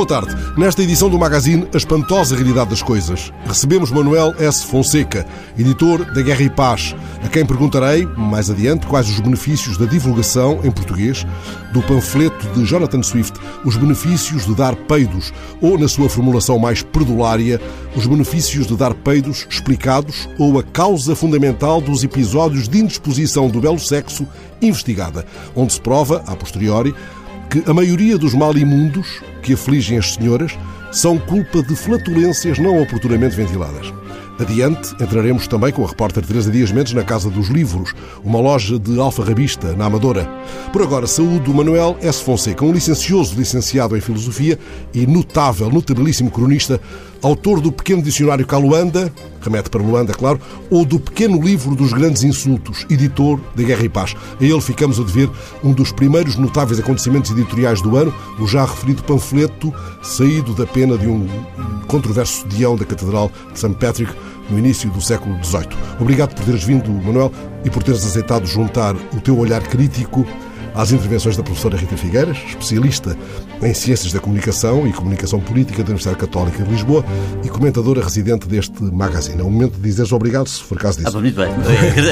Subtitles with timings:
[0.00, 0.34] Boa tarde.
[0.56, 4.64] Nesta edição do Magazine A Espantosa Realidade das Coisas, recebemos Manuel S.
[4.64, 5.26] Fonseca,
[5.58, 10.60] editor da Guerra e Paz, a quem perguntarei, mais adiante, quais os benefícios da divulgação,
[10.64, 11.26] em português,
[11.74, 16.82] do panfleto de Jonathan Swift, Os Benefícios de Dar Peidos, ou, na sua formulação mais
[16.82, 17.60] perdulária,
[17.94, 23.60] Os Benefícios de Dar Peidos Explicados, ou a causa fundamental dos episódios de indisposição do
[23.60, 24.26] belo sexo
[24.62, 26.94] investigada, onde se prova, a posteriori,
[27.50, 30.56] que a maioria dos mal imundos que afligem as senhoras
[30.92, 33.92] são culpa de flatulências não oportunamente ventiladas.
[34.40, 37.92] Adiante, entraremos também com a repórter Teresa Dias Mendes na Casa dos Livros,
[38.24, 40.26] uma loja de alfarrabista na Amadora.
[40.72, 42.22] Por agora, saúde o Manuel S.
[42.24, 44.58] Fonseca, um licencioso licenciado em Filosofia
[44.94, 46.80] e notável, notabilíssimo cronista,
[47.22, 52.22] autor do pequeno dicionário Caluanda, remete para Luanda, claro, ou do pequeno livro dos grandes
[52.22, 54.16] insultos, editor da Guerra e Paz.
[54.40, 55.28] A ele ficamos a dever
[55.62, 59.70] um dos primeiros notáveis acontecimentos editoriais do ano, o já referido panfleto
[60.02, 61.28] saído da pena de um
[61.90, 63.74] controverso dião da Catedral de St.
[63.74, 64.14] Patrick,
[64.48, 65.68] no início do século XVIII.
[66.00, 67.32] Obrigado por teres vindo, Manuel,
[67.64, 70.24] e por teres aceitado juntar o teu olhar crítico
[70.72, 73.16] às intervenções da professora Rita Figueiras, especialista
[73.60, 77.04] em Ciências da Comunicação e Comunicação Política da Universidade Católica de Lisboa
[77.44, 79.40] e comentadora residente deste magazine.
[79.40, 81.16] É o momento de dizeres obrigado, se for caso disso.
[81.16, 81.50] Ah, muito bem.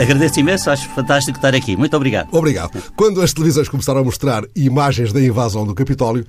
[0.03, 1.77] Agradeço imenso, acho fantástico estar aqui.
[1.77, 2.29] Muito obrigado.
[2.33, 2.83] Obrigado.
[2.97, 6.27] Quando as televisões começaram a mostrar imagens da invasão do Capitólio,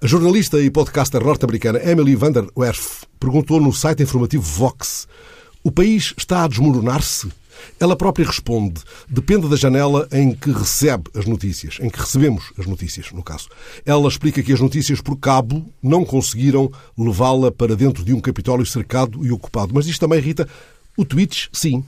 [0.00, 5.08] a jornalista e podcaster norte-americana Emily Van der Werf perguntou no site informativo Vox
[5.64, 7.28] o país está a desmoronar-se?
[7.80, 12.66] Ela própria responde: depende da janela em que recebe as notícias, em que recebemos as
[12.66, 13.48] notícias, no caso.
[13.84, 18.64] Ela explica que as notícias por cabo não conseguiram levá-la para dentro de um Capitólio
[18.64, 19.74] cercado e ocupado.
[19.74, 20.46] Mas diz também, Rita,
[20.96, 21.82] o Twitch, sim.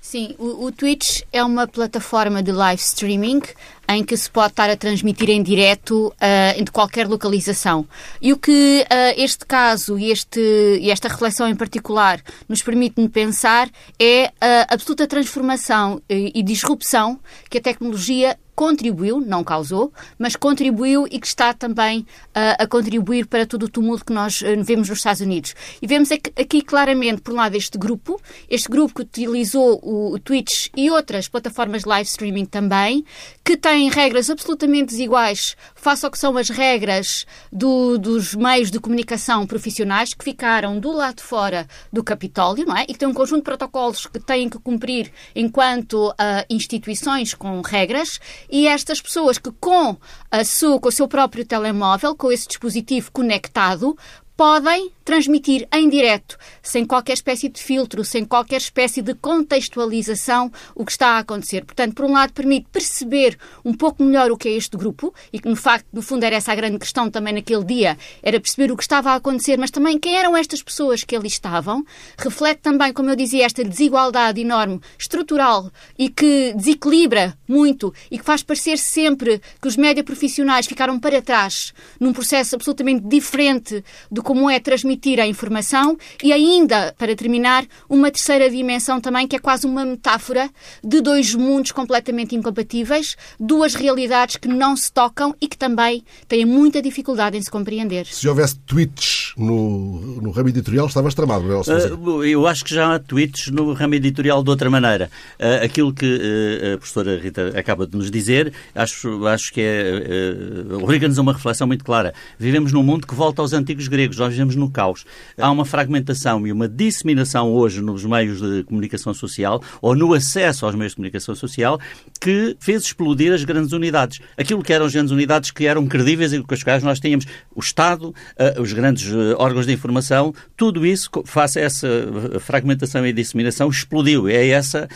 [0.00, 3.42] Sim, o, o Twitch é uma plataforma de live streaming
[3.88, 7.86] em que se pode estar a transmitir em direto uh, de qualquer localização.
[8.20, 13.68] E o que uh, este caso e, este, esta reflexão em particular nos permite pensar
[13.98, 21.06] é a absoluta transformação e, e disrupção que a tecnologia contribuiu, não causou, mas contribuiu
[21.10, 24.88] e que está também uh, a contribuir para todo o tumulto que nós uh, vemos
[24.88, 25.54] nos Estados Unidos.
[25.80, 28.18] E vemos aqui, aqui, claramente, por um lado, este grupo,
[28.48, 33.04] este grupo que utilizou o, o Twitch e outras plataformas de live streaming também,
[33.44, 38.80] que têm regras absolutamente desiguais face ao que são as regras do, dos meios de
[38.80, 42.84] comunicação profissionais que ficaram do lado de fora do Capitólio, não é?
[42.84, 46.14] E que têm um conjunto de protocolos que têm que cumprir enquanto uh,
[46.48, 48.18] instituições com regras
[48.50, 49.98] e estas pessoas que com,
[50.30, 53.94] a sua, com o seu próprio telemóvel, com esse dispositivo conectado,
[54.36, 60.84] podem transmitir em direto, sem qualquer espécie de filtro, sem qualquer espécie de contextualização, o
[60.84, 61.64] que está a acontecer.
[61.64, 65.38] Portanto, por um lado, permite perceber um pouco melhor o que é este grupo, e
[65.38, 68.72] que, no facto, no fundo, era essa a grande questão também naquele dia, era perceber
[68.72, 71.86] o que estava a acontecer, mas também quem eram estas pessoas que ali estavam.
[72.18, 78.24] Reflete também, como eu dizia, esta desigualdade enorme, estrutural, e que desequilibra muito, e que
[78.24, 84.25] faz parecer sempre que os média profissionais ficaram para trás, num processo absolutamente diferente do
[84.26, 89.38] como é transmitir a informação e ainda, para terminar, uma terceira dimensão também que é
[89.38, 90.50] quase uma metáfora
[90.82, 96.44] de dois mundos completamente incompatíveis, duas realidades que não se tocam e que também têm
[96.44, 98.04] muita dificuldade em se compreender.
[98.06, 101.92] Se houvesse tweets no, no ramo editorial, estavas tramado, não é?
[101.92, 105.08] Uh, eu acho que já há tweets no ramo editorial de outra maneira.
[105.38, 110.66] Uh, aquilo que uh, a professora Rita acaba de nos dizer, acho, acho que é.
[110.68, 112.12] Uh, obriga-nos a uma reflexão muito clara.
[112.36, 115.04] Vivemos num mundo que volta aos antigos gregos nós vivemos no caos.
[115.38, 120.66] Há uma fragmentação e uma disseminação hoje nos meios de comunicação social ou no acesso
[120.66, 121.78] aos meios de comunicação social
[122.20, 124.20] que fez explodir as grandes unidades.
[124.36, 127.26] Aquilo que eram as grandes unidades que eram credíveis e com as quais nós tínhamos
[127.54, 132.38] o Estado, eh, os grandes eh, órgãos de informação, tudo isso, face a essa eh,
[132.38, 134.28] fragmentação e disseminação, explodiu.
[134.28, 134.88] É essa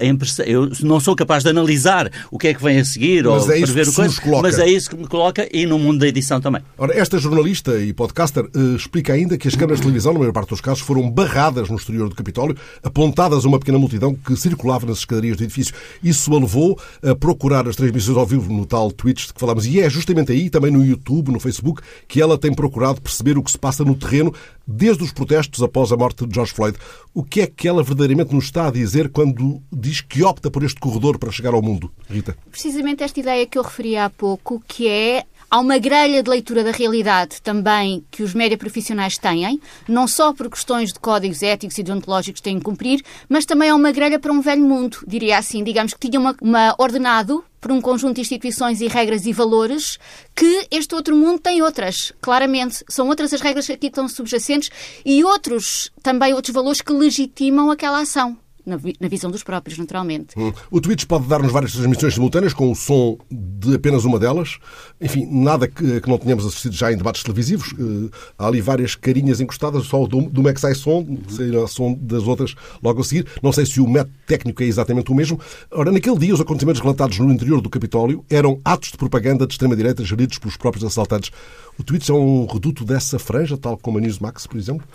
[0.00, 0.44] a, impressão.
[0.44, 3.52] Eu não sou capaz de analisar o que é que vem a seguir mas ou
[3.52, 6.40] é prever o coisa, mas é isso que me coloca e no mundo da edição
[6.40, 6.62] também.
[6.76, 10.50] Ora, esta jornalista e podcaster explica ainda que as câmaras de televisão, na maior parte
[10.50, 14.86] dos casos, foram barradas no exterior do Capitólio, apontadas a uma pequena multidão que circulava
[14.86, 15.74] nas escadarias do edifício.
[16.02, 19.66] Isso a levou a procurar as transmissões ao vivo no tal Twitch de que falámos.
[19.66, 23.42] E é justamente aí, também no YouTube, no Facebook, que ela tem procurado perceber o
[23.42, 24.32] que se passa no terreno
[24.66, 26.76] desde os protestos após a morte de George Floyd.
[27.14, 30.62] O que é que ela verdadeiramente nos está a dizer quando diz que opta por
[30.62, 32.36] este corredor para chegar ao mundo, Rita?
[32.50, 36.62] Precisamente esta ideia que eu referi há pouco, que é Há uma grelha de leitura
[36.62, 39.58] da realidade também que os média profissionais têm,
[39.88, 43.70] não só por questões de códigos éticos e deontológicos que têm que cumprir, mas também
[43.70, 45.64] há uma grelha para um velho mundo, diria assim.
[45.64, 49.98] Digamos que tinha uma, uma ordenado por um conjunto de instituições e regras e valores
[50.36, 52.84] que este outro mundo tem outras, claramente.
[52.86, 54.70] São outras as regras que aqui estão subjacentes
[55.02, 58.36] e outros, também outros valores que legitimam aquela ação
[58.68, 60.38] na, na visão dos próprios, naturalmente.
[60.38, 60.52] Hum.
[60.70, 64.58] O Twitch pode dar-nos várias transmissões simultâneas com o som de apenas uma delas.
[65.00, 67.72] Enfim, nada que, que não tenhamos assistido já em debates televisivos.
[67.72, 72.24] Uh, há ali várias carinhas encostadas, só do, do Mac sai som, sairá som das
[72.24, 73.26] outras logo a seguir.
[73.42, 75.40] Não sei se o método técnico é exatamente o mesmo.
[75.70, 79.54] Ora, naquele dia, os acontecimentos relatados no interior do Capitólio eram atos de propaganda de
[79.54, 81.30] extrema-direita geridos pelos próprios assaltantes.
[81.78, 84.86] O Twitch é um reduto dessa franja, tal como a Newsmax, por exemplo?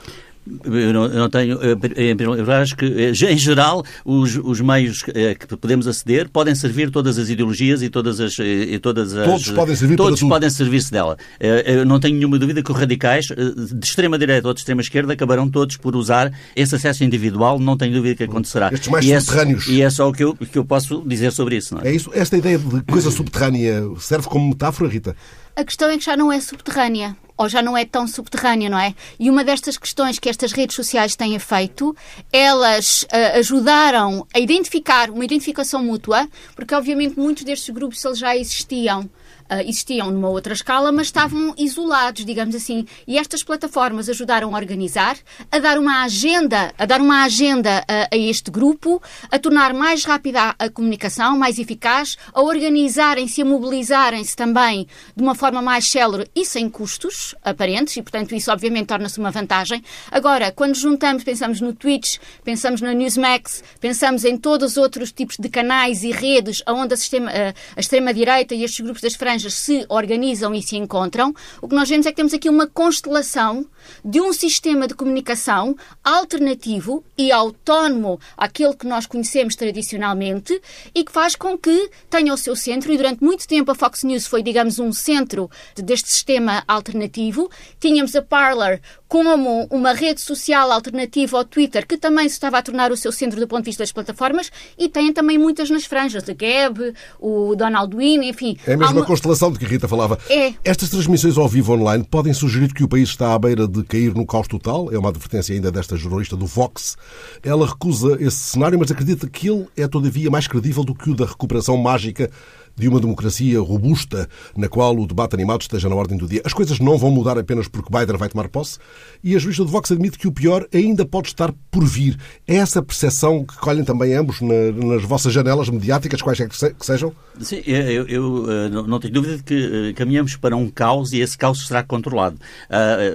[0.45, 1.57] Eu não, eu não tenho.
[1.61, 6.91] Eu acho que, eh, em geral, os, os meios eh, que podemos aceder podem servir
[6.91, 8.37] todas as ideologias e todas as.
[8.39, 11.17] E todas as todos podem servir Todos podem servir-se dela.
[11.39, 15.49] Eh, eu não tenho nenhuma dúvida que os radicais, de extrema-direita ou de extrema-esquerda, acabarão
[15.49, 17.57] todos por usar esse acesso individual.
[17.57, 18.69] Não tenho dúvida que acontecerá.
[18.73, 19.67] Estes mais e subterrâneos.
[19.69, 21.73] É, e é só o que eu, que eu posso dizer sobre isso.
[21.73, 21.87] Não é?
[21.87, 22.11] é isso.
[22.13, 25.15] Esta ideia de coisa subterrânea serve como metáfora, Rita?
[25.55, 28.77] A questão é que já não é subterrânea ou já não é tão subterrânea, não
[28.79, 28.93] é?
[29.19, 31.95] E uma destas questões que estas redes sociais têm feito,
[32.31, 38.35] elas uh, ajudaram a identificar uma identificação mútua, porque obviamente muitos destes grupos eles já
[38.35, 39.09] existiam
[39.51, 42.85] uh, existiam numa outra escala, mas estavam isolados, digamos assim.
[43.07, 45.17] E estas plataformas ajudaram a organizar,
[45.51, 49.01] a dar uma agenda, a dar uma agenda a, a este grupo,
[49.31, 55.35] a tornar mais rápida a, comunicação, mais eficaz, a organizarem-se, a mobilizarem-se também de uma
[55.35, 59.83] forma mais célere e sem custos aparentes, e portanto isso obviamente torna-se uma vantagem.
[60.11, 65.37] Agora, quando juntamos, pensamos no Twitch, pensamos na Newsmax, pensamos em todos os outros tipos
[65.37, 69.85] de canais e redes onde a, a, a extrema-direita e estes grupos das franjas se
[69.89, 73.65] organizam e se encontram, o que nós vemos é que temos aqui uma constelação
[74.03, 80.61] de um sistema de comunicação alternativo e autónomo àquele que nós conhecemos tradicionalmente
[80.93, 84.03] e que faz com que tenha o seu centro, e durante muito tempo a Fox
[84.03, 87.49] News foi, digamos, um centro deste sistema alternativo.
[87.79, 92.63] Tínhamos a Parler como uma rede social alternativa ao Twitter, que também se estava a
[92.63, 95.85] tornar o seu centro do ponto de vista das plataformas, e tem também muitas nas
[95.85, 98.57] franjas, a Gab, o Donald Wynn, enfim.
[98.65, 99.05] É a mesma uma...
[99.05, 100.17] constelação de que a Rita falava.
[100.29, 100.53] É.
[100.63, 104.13] Estas transmissões ao vivo online podem sugerir que o país está à beira de cair
[104.13, 106.95] no caos total, é uma advertência ainda desta jornalista do Vox.
[107.41, 111.15] Ela recusa esse cenário, mas acredita que ele é todavia mais credível do que o
[111.15, 112.29] da recuperação mágica
[112.75, 116.41] de uma democracia robusta na qual o debate animado esteja na ordem do dia.
[116.43, 118.79] As coisas não vão mudar apenas porque Biden vai tomar posse
[119.23, 122.17] e a juíza de Vox admite que o pior ainda pode estar por vir.
[122.47, 127.13] É essa percepção que colhem também ambos nas vossas janelas mediáticas, quais é que sejam?
[127.39, 131.19] Sim, eu, eu eh, não tenho dúvida de que eh, caminhamos para um caos e
[131.19, 132.37] esse caos será controlado.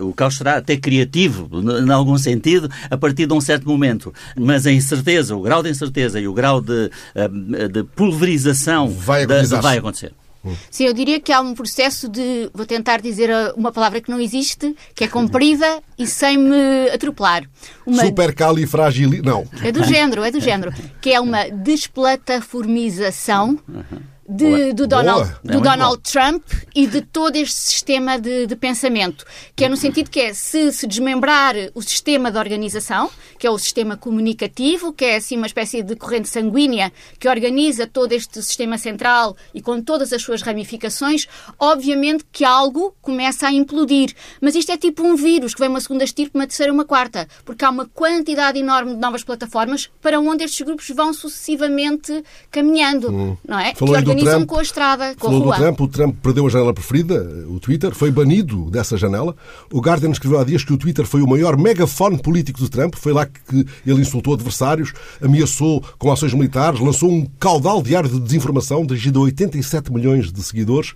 [0.01, 4.13] Uh, o caos será até criativo, em algum sentido, a partir de um certo momento.
[4.37, 6.91] Mas a incerteza, o grau de incerteza e o grau de,
[7.73, 9.48] de pulverização vai acontecer.
[9.57, 10.13] Da, vai acontecer.
[10.71, 12.49] Sim, eu diria que há um processo de.
[12.55, 17.43] Vou tentar dizer uma palavra que não existe, que é comprida e sem me atropelar.
[17.85, 18.05] Uma...
[18.05, 19.21] Supercalifragili.
[19.21, 19.45] Não.
[19.63, 20.73] É do género, é do género.
[21.01, 23.59] Que é uma desplataformização.
[23.69, 26.45] Uhum de, do Donald, do é Donald Trump
[26.75, 29.25] e de todo este sistema de, de, pensamento,
[29.57, 33.51] que é no sentido que é se se desmembrar o sistema de organização, que é
[33.51, 38.43] o sistema comunicativo, que é assim uma espécie de corrente sanguínea que organiza todo este
[38.43, 41.27] sistema central e com todas as suas ramificações,
[41.59, 44.15] obviamente que algo começa a implodir.
[44.43, 47.27] Mas isto é tipo um vírus que vem uma segunda estirpe, uma terceira, uma quarta,
[47.47, 53.11] porque há uma quantidade enorme de novas plataformas para onde estes grupos vão sucessivamente caminhando,
[53.11, 53.37] hum.
[53.47, 53.75] não é?
[53.75, 55.57] Falou que Trump, com a estrada, com falou a rua.
[55.57, 57.15] Do Trump, o Trump perdeu a janela preferida,
[57.49, 59.35] o Twitter, foi banido dessa janela.
[59.73, 62.95] O Guardian escreveu há dias que o Twitter foi o maior megafone político de Trump.
[62.97, 68.21] Foi lá que ele insultou adversários, ameaçou com ações militares, lançou um caudal diário de
[68.21, 70.95] desinformação dirigido a 87 milhões de seguidores.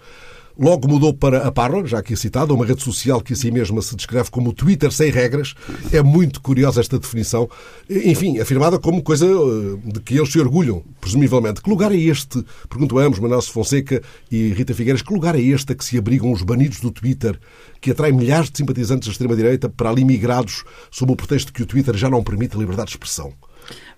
[0.58, 3.80] Logo mudou para a Parler, já aqui citada, uma rede social que a si mesma
[3.80, 5.54] se descreve como Twitter sem regras.
[5.90, 7.48] É muito curiosa esta definição.
[7.88, 11.62] Enfim, afirmada como coisa eh, de que eles se orgulham, presumivelmente.
[11.62, 15.40] Que lugar é este, pergunto a ambos, Manuel Fonseca e Rita Figueiras, que lugar é
[15.40, 17.38] este a que se abrigam os banidos do Twitter,
[17.80, 21.62] que atrai milhares de simpatizantes da extrema-direita para ali migrados sob o pretexto de que
[21.62, 23.32] o Twitter já não permite a liberdade de expressão?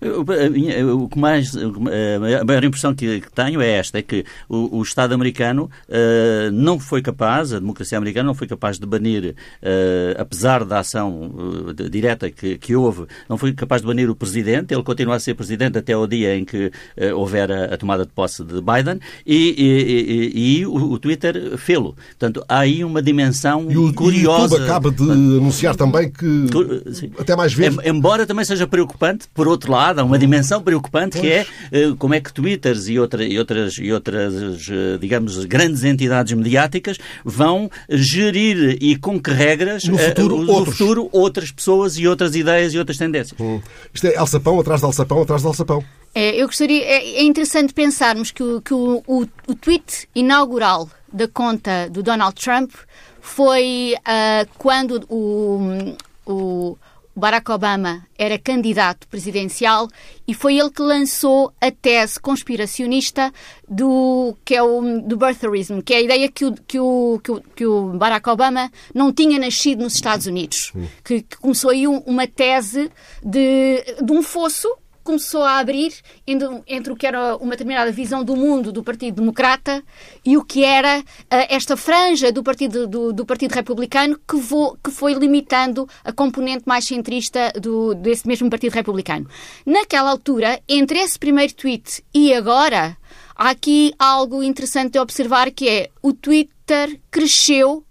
[0.01, 5.13] O que mais, a maior impressão que tenho é esta, é que o, o Estado
[5.13, 10.63] americano uh, não foi capaz, a democracia americana não foi capaz de banir, uh, apesar
[10.63, 14.83] da ação uh, direta que, que, houve, não foi capaz de banir o Presidente, ele
[14.83, 16.71] continua a ser Presidente até o dia em que
[17.15, 21.57] houver a, a, tomada de posse de Biden, e, e, e, e o, o, Twitter
[21.57, 21.95] fê-lo.
[22.09, 24.57] Portanto, há aí uma dimensão e o, curiosa.
[24.57, 26.47] E o acaba de anunciar também que,
[26.93, 27.11] sim.
[27.17, 27.77] até mais vezes...
[27.83, 32.13] Embora também seja preocupante, por outro lado, há uma dimensão preocupante que é uh, como
[32.13, 34.33] é que Twitters e, outra, e outras, e outras
[34.67, 40.65] uh, digamos, grandes entidades mediáticas vão gerir e com que regras no futuro, uh, no
[40.65, 43.39] futuro outras pessoas e outras ideias e outras tendências.
[43.39, 43.61] Hum.
[43.93, 45.83] Isto é alçapão atrás de alçapão atrás de alçapão.
[46.13, 50.89] É, eu gostaria, é, é, interessante pensarmos que, o, que o, o, o tweet inaugural
[51.11, 52.71] da conta do Donald Trump
[53.19, 55.95] foi uh, quando o,
[56.25, 56.77] o
[57.15, 59.87] Barack Obama era candidato presidencial
[60.27, 63.31] e foi ele que lançou a tese conspiracionista
[63.67, 67.31] do que é o do birtherism, que é a ideia que o, que o, que
[67.31, 71.87] o, que o Barack Obama não tinha nascido nos Estados Unidos, que, que começou aí
[71.87, 72.91] um, uma tese
[73.23, 74.67] de, de um fosso
[75.05, 75.93] começou a abrir
[76.25, 79.83] entre, o que era uma determinada visão do mundo do Partido Democrata
[80.25, 81.03] e o que era uh,
[81.47, 86.63] esta franja do Partido, do, do partido Republicano que, vo, que, foi limitando a componente
[86.65, 89.29] mais centrista do, desse mesmo Partido Republicano.
[89.63, 92.97] Naquela altura, entre esse primeiro tweet e agora,
[93.35, 97.85] há aqui algo interessante de observar que é o Twitter cresceu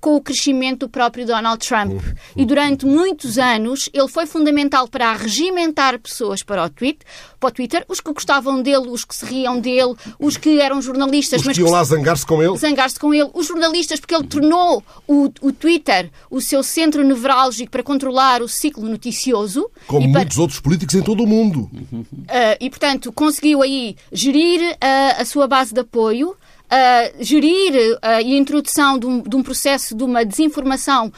[0.00, 2.00] com o crescimento do próprio Donald Trump.
[2.36, 6.98] E durante muitos anos ele foi fundamental para regimentar pessoas para o, tweet,
[7.40, 10.80] para o Twitter, os que gostavam dele, os que se riam dele, os que eram
[10.80, 11.44] jornalistas.
[11.44, 12.56] Os que iam lá zangar-se com ele.
[12.56, 13.30] Zangar-se com ele.
[13.34, 18.48] Os jornalistas, porque ele tornou o, o Twitter o seu centro nevrálgico para controlar o
[18.48, 19.70] ciclo noticioso.
[19.86, 20.20] Como para...
[20.20, 21.70] muitos outros políticos em todo o mundo.
[21.92, 26.36] Uh, e, portanto, conseguiu aí gerir uh, a sua base de apoio,
[26.66, 31.12] uh, gerir a introdução de um, de um, processo de uma desinformação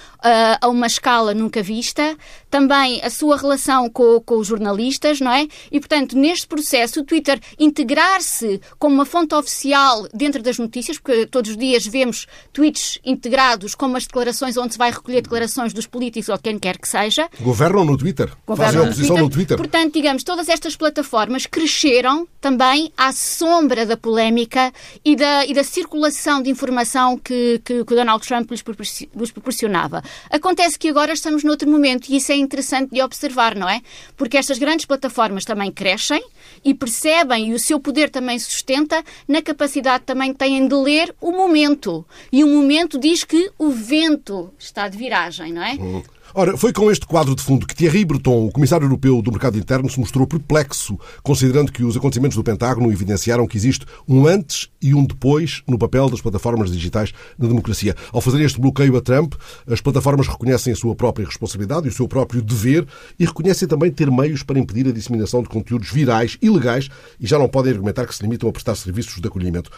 [0.61, 2.17] a uma escala nunca vista,
[2.51, 5.47] também a sua relação com, com, os jornalistas, não é?
[5.71, 11.27] E, portanto, neste processo, o Twitter integrar-se como uma fonte oficial dentro das notícias, porque
[11.27, 15.87] todos os dias vemos tweets integrados com as declarações onde se vai recolher declarações dos
[15.87, 17.29] políticos ou quem quer que seja.
[17.41, 18.31] Governam no Twitter.
[18.47, 19.29] Governam Fazem oposição no Twitter.
[19.29, 19.57] no Twitter.
[19.57, 24.73] Portanto, digamos, todas estas plataformas cresceram também à sombra da polémica
[25.05, 30.03] e da e da circulação de informação que, que, que o Donald Trump lhes, proporcionava.
[30.31, 33.81] Acontece que agora estamos noutro momento e isso é interessante de observar, não é?
[34.17, 36.23] Porque estas grandes plataformas também crescem
[36.65, 41.15] e percebem e o seu poder também sustenta na capacidade também que têm de ler
[41.21, 42.05] o momento.
[42.33, 45.73] E o momento diz que o vento está de viragem, não é?
[45.75, 46.03] Uhum.
[46.41, 49.59] Ora, foi com este quadro de fundo que Thierry Breton, o Comissário Europeu do Mercado
[49.59, 54.71] Interno, se mostrou perplexo, considerando que os acontecimentos do Pentágono evidenciaram que existe um antes
[54.81, 57.97] e um depois no papel das plataformas digitais na democracia.
[58.13, 59.35] Ao fazer este bloqueio a Trump,
[59.67, 62.87] as plataformas reconhecem a sua própria responsabilidade e o seu próprio dever
[63.19, 67.37] e reconhecem também ter meios para impedir a disseminação de conteúdos virais, ilegais, e já
[67.37, 69.73] não podem argumentar que se limitam a prestar serviços de acolhimento.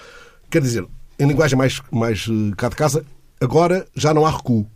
[0.51, 0.87] Quer dizer,
[1.19, 3.03] em linguagem mais, mais eh, cá de casa,
[3.41, 4.67] agora já não há recuo.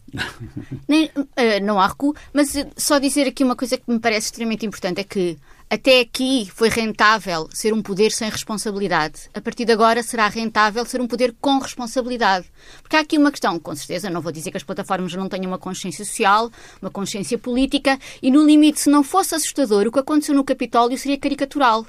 [0.88, 4.64] Nem, uh, não há recuo, mas só dizer aqui uma coisa que me parece extremamente
[4.64, 5.37] importante é que
[5.68, 9.28] até aqui foi rentável ser um poder sem responsabilidade.
[9.35, 12.47] A partir de agora será rentável ser um poder com responsabilidade.
[12.80, 15.47] Porque há aqui uma questão, com certeza, não vou dizer que as plataformas não tenham
[15.47, 19.99] uma consciência social, uma consciência política, e no limite, se não fosse assustador, o que
[19.99, 21.85] aconteceu no Capitólio seria caricatural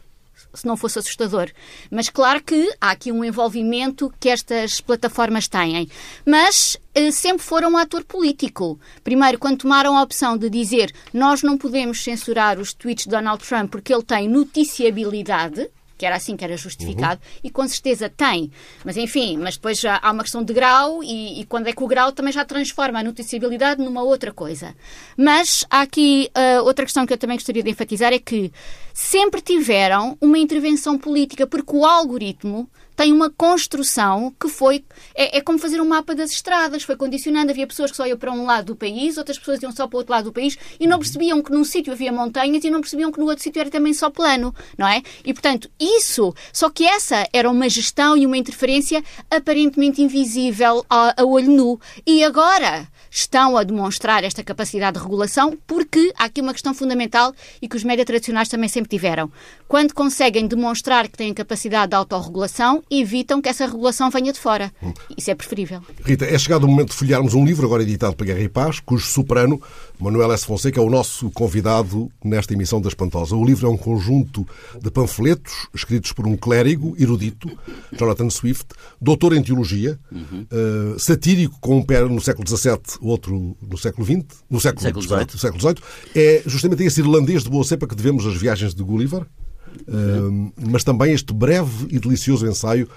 [0.54, 1.52] se não fosse assustador.
[1.92, 5.90] Mas claro que há aqui um envolvimento que estas plataformas têm.
[6.26, 8.80] Mas eh, sempre foram um ator político.
[9.04, 13.44] Primeiro, quando tomaram a opção de dizer nós não podemos censurar os tweets de Donald
[13.44, 17.40] Trump porque ele tem noticiabilidade, que era assim que era justificado, uhum.
[17.44, 18.52] e com certeza tem.
[18.84, 21.84] Mas enfim, mas depois já há uma questão de grau, e, e, quando é que
[21.84, 24.76] o grau também já transforma a noticiabilidade numa outra coisa.
[25.18, 28.52] Mas há aqui uh, outra questão que eu também gostaria de enfatizar: é que
[28.94, 34.84] sempre tiveram uma intervenção política, porque o algoritmo tem uma construção que foi.
[35.14, 37.52] É, é, como fazer um mapa das estradas, foi condicionando.
[37.52, 39.98] Havia pessoas que só iam para um lado do país, outras pessoas iam só para
[39.98, 42.82] o outro lado do país e não percebiam que num sítio havia montanhas e não
[42.82, 45.02] percebiam que no outro sítio era também só plano, não é?
[45.24, 46.34] E portanto, isso.
[46.54, 51.80] Só que essa era uma gestão e uma interferência aparentemente invisível a, a olho nu.
[52.06, 57.34] E agora estão a demonstrar esta capacidade de regulação porque há aqui uma questão fundamental
[57.62, 59.32] e que os médias tradicionais também sempre tiveram.
[59.70, 64.72] Quando conseguem demonstrar que têm capacidade de autorregulação, evitam que essa regulação venha de fora.
[65.18, 65.82] Isso é preferível.
[66.04, 68.82] Rita, é chegado o momento de folhearmos um livro agora editado para Guerra e Paz,
[68.82, 69.62] cujo soprano,
[69.98, 70.46] Manuel S.
[70.46, 73.36] Fonseca, é o nosso convidado nesta emissão da Espantosa.
[73.36, 74.46] O livro é um conjunto
[74.82, 77.50] de panfletos escritos por um clérigo erudito,
[77.94, 78.68] Jonathan Swift,
[79.02, 80.46] doutor em teologia, uhum.
[80.52, 85.04] uh, satírico com um pé no século XVII, outro no século XX, no século, século
[85.04, 85.40] XVIII.
[85.40, 85.76] Século XVIII.
[86.16, 90.84] É justamente esse irlandês de boa cepa que devemos as viagens de Gulliver, uh, mas
[90.84, 92.88] também este breve e delicioso ensaio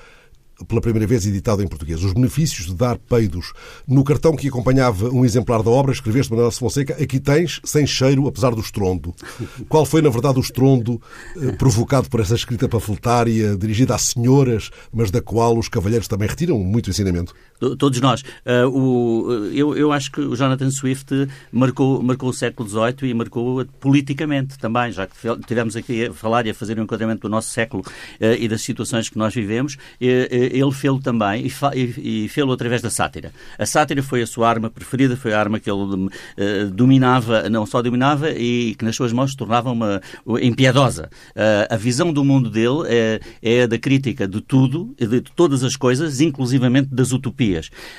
[0.66, 2.02] pela primeira vez editado em português.
[2.02, 3.52] Os benefícios de dar peidos.
[3.86, 8.26] No cartão que acompanhava um exemplar da obra, escreveste Manuel Fonseca, aqui tens sem cheiro,
[8.26, 9.14] apesar do estrondo.
[9.68, 11.00] Qual foi, na verdade, o estrondo
[11.36, 16.28] eh, provocado por essa escrita panfletária dirigida a senhoras, mas da qual os cavalheiros também
[16.28, 17.34] retiram muito ensinamento?
[17.78, 18.22] Todos nós.
[18.22, 23.14] Uh, o, eu, eu acho que o Jonathan Swift marcou, marcou o século XVIII e
[23.14, 25.14] marcou politicamente também, já que
[25.46, 28.62] tivemos aqui a falar e a fazer um enquadramento do nosso século uh, e das
[28.62, 29.78] situações que nós vivemos, uh,
[30.50, 33.32] ele fez-lo também e, e, e fez-lo através da sátira.
[33.58, 36.10] A sátira foi a sua arma preferida, foi a arma que ele
[36.72, 40.00] dominava, não só dominava, e que nas suas mãos se tornava uma,
[40.40, 41.10] impiedosa.
[41.68, 45.76] a visão do mundo dele é, é a da crítica de tudo, de todas as
[45.76, 47.38] coisas, inclusivamente das utopias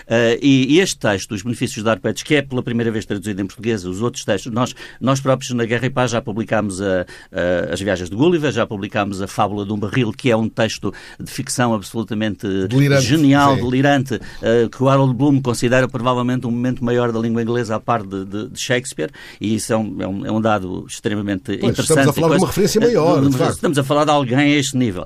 [0.06, 3.46] Uh, e, este texto, Os Benefícios de Arpetes, que é pela primeira vez traduzido em
[3.46, 7.74] português, os outros textos, nós, nós próprios na Guerra e Paz já publicámos a, a,
[7.74, 10.94] As Viagens de Gulliver, já publicámos A Fábula de um Barril, que é um texto
[11.20, 13.64] de ficção absolutamente delirante, genial, sim.
[13.64, 17.80] delirante, uh, que o Harold Bloom considera provavelmente um momento maior da língua inglesa à
[17.80, 21.58] par de, de, de Shakespeare, e isso é um, é um, é um dado extremamente
[21.58, 22.00] pois, interessante.
[22.00, 24.78] Estamos a falar de uma referência maior, uh, Estamos a falar de alguém a este
[24.78, 25.06] nível.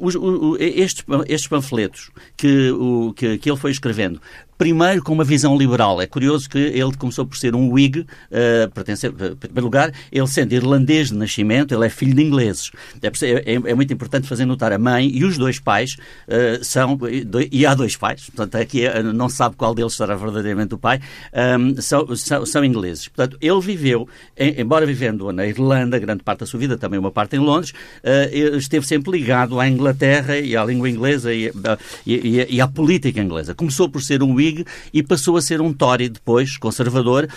[0.00, 4.20] Os, o, estes, estes panfletos que, o, que, que ele foi escrevendo
[4.56, 6.00] primeiro com uma visão liberal.
[6.00, 9.92] É curioso que ele começou por ser um Whig, uh, pertence, eh, em primeiro lugar,
[10.10, 12.70] ele sendo irlandês de nascimento, ele é filho de ingleses.
[13.02, 15.96] É, é, é muito importante fazer notar a mãe e os dois pais
[16.28, 16.98] uh, são,
[17.50, 18.82] e há dois pais, portanto aqui
[19.14, 21.00] não se sabe qual deles será verdadeiramente o pai,
[21.32, 23.08] um, ehm, são, são, são, ingleses.
[23.08, 27.10] Portanto, ele viveu, em, embora vivendo na Irlanda, grande parte da sua vida, também uma
[27.10, 31.52] parte em Londres, uh, esteve sempre ligado à Inglaterra e à língua inglesa e,
[32.06, 33.54] e, e à política inglesa.
[33.54, 34.43] Começou por ser um Whig
[34.92, 37.28] E passou a ser um Tory depois, conservador,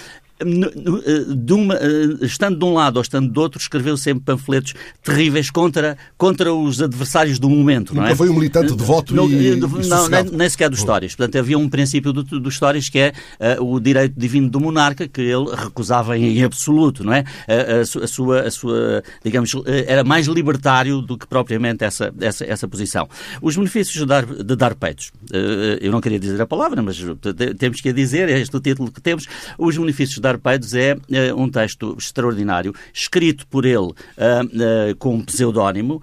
[0.45, 5.49] de uma, eh, estando de um lado ou estando do outro, escreveu sempre panfletos terríveis
[5.49, 7.89] contra, contra os adversários do momento.
[7.89, 8.15] Nunca não é?
[8.15, 11.15] foi um militante de voto não, e, Não, nem, nem, sequer dos histórias.
[11.15, 13.13] Portanto, havia um princípio dos do histórias que é
[13.57, 17.23] uh, o direito divino do monarca, que ele recusava em absoluto, não é?
[17.47, 22.45] A, a, a, sua, a sua, digamos, era mais libertário do que propriamente essa, essa,
[22.45, 23.09] essa posição.
[23.41, 25.11] Os benefícios de dar, de dar peitos.
[25.31, 27.03] Uh, eu não queria dizer a palavra, mas
[27.57, 29.25] temos que a dizer, é este o título que temos.
[29.57, 35.23] Os benefícios de Arpeidos é uh, um texto extraordinário, escrito por ele uh, com um
[35.23, 36.01] pseudónimo.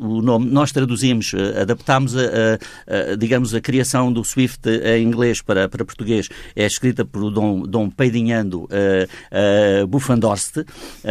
[0.00, 5.68] o nome, nós traduzimos, adaptámos, a, a, digamos, a criação do Swift em inglês para,
[5.68, 6.28] para português.
[6.54, 8.68] É escrita por Dom, Dom Peidinhando
[9.88, 10.64] Bufandorst.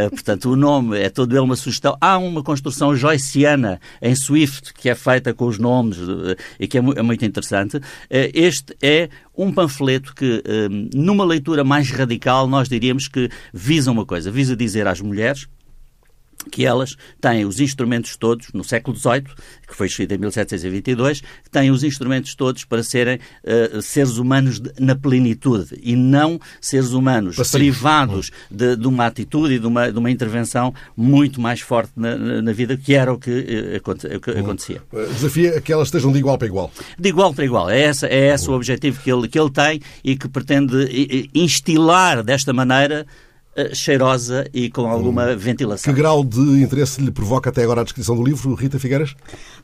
[0.09, 1.97] portanto, o nome é todo ele uma sugestão.
[1.99, 5.97] Há uma construção joyciana em Swift que é feita com os nomes
[6.59, 7.79] e que é, é muito interessante.
[8.09, 10.43] este é um panfleto que,
[10.93, 15.47] numa leitura mais radical, nós diríamos que visa uma coisa, visa dizer às mulheres
[16.51, 19.23] que elas têm os instrumentos todos, no século XVIII,
[19.67, 24.71] que foi escrito em 1722, têm os instrumentos todos para serem uh, seres humanos de,
[24.79, 27.57] na plenitude e não seres humanos Passivo.
[27.57, 32.15] privados de, de, uma atitude e de uma, de uma intervenção muito mais forte na,
[32.15, 34.81] na vida, que era o que, uh, que acontecia.
[34.91, 36.71] O desafio é que elas estejam de igual para igual.
[36.97, 37.69] De igual para igual.
[37.69, 42.23] É, essa, é esse o objetivo que ele, que ele tem e que pretende instilar
[42.23, 43.05] desta maneira
[43.73, 45.37] cheirosa e com alguma hum.
[45.37, 45.93] ventilação.
[45.93, 49.15] Que grau de interesse lhe provoca até agora a descrição do livro, Rita Figueiras?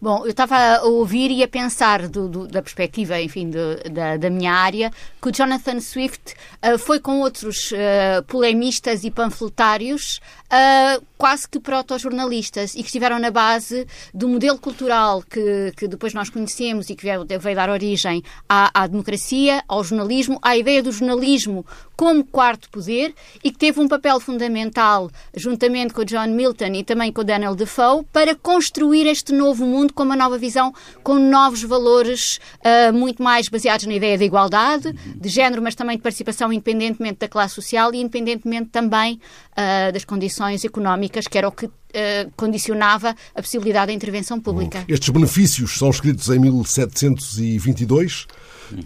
[0.02, 4.18] Bom, eu estava a ouvir e a pensar do, do, da perspectiva, enfim, do, da,
[4.18, 10.20] da, minha área, que o Jonathan Swift uh, foi com outros uh, polemistas e panfletários
[10.52, 16.14] uh, quase que proto-jornalistas e que estiveram na base do modelo cultural que, que depois
[16.14, 20.82] nós conhecemos e que veio, veio dar origem à, à democracia, ao jornalismo, à ideia
[20.82, 21.64] do jornalismo
[21.96, 27.12] como quarto poder e que teve um papel fundamental, juntamente com John Milton e também
[27.12, 32.40] com Daniel Defoe, para construir este novo mundo com uma nova visão, com novos valores
[32.60, 37.20] uh, muito mais baseados na ideia da igualdade, de género, mas também de participação, independentemente
[37.20, 39.20] da classe social e independentemente também
[39.52, 44.86] uh, das condições económicas, que era o que Uh, condicionava a possibilidade da intervenção pública.
[44.88, 48.28] Estes benefícios são escritos em 1722.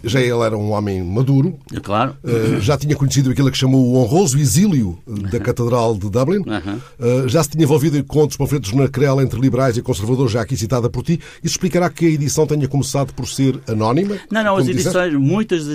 [0.04, 1.58] Já ele era um homem maduro.
[1.74, 2.16] É claro.
[2.22, 6.40] Uh, já tinha conhecido aquilo que chamou o honroso exílio da Catedral de Dublin.
[6.40, 10.42] Uh, já se tinha envolvido com outros conflitos na querela entre liberais e conservadores, já
[10.42, 11.20] aqui citada por ti.
[11.42, 14.16] Isso explicará que a edição tenha começado por ser anónima?
[14.30, 15.66] Não, não, as edições, muitas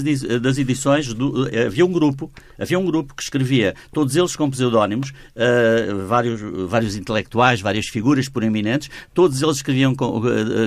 [0.42, 4.50] das edições, do, eh, havia um grupo, havia um grupo que escrevia, todos eles com
[4.50, 10.22] pseudónimos, uh, vários, vários intelectuais, várias figuras proeminentes, todos eles escreviam com,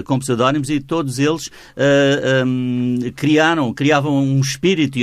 [0.04, 1.50] com pseudónimos e todos eles
[2.46, 4.96] um, queriam criaram, criavam um espírito,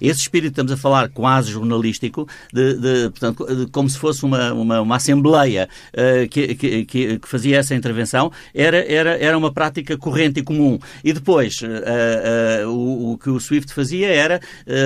[0.00, 4.52] esse espírito estamos a falar quase jornalístico, de, de, portanto, de, como se fosse uma,
[4.52, 9.96] uma, uma assembleia uh, que, que, que, fazia essa intervenção, era, era, era uma prática
[9.96, 10.80] corrente e comum.
[11.04, 14.40] E depois, uh, uh, o, o, que o SWIFT fazia era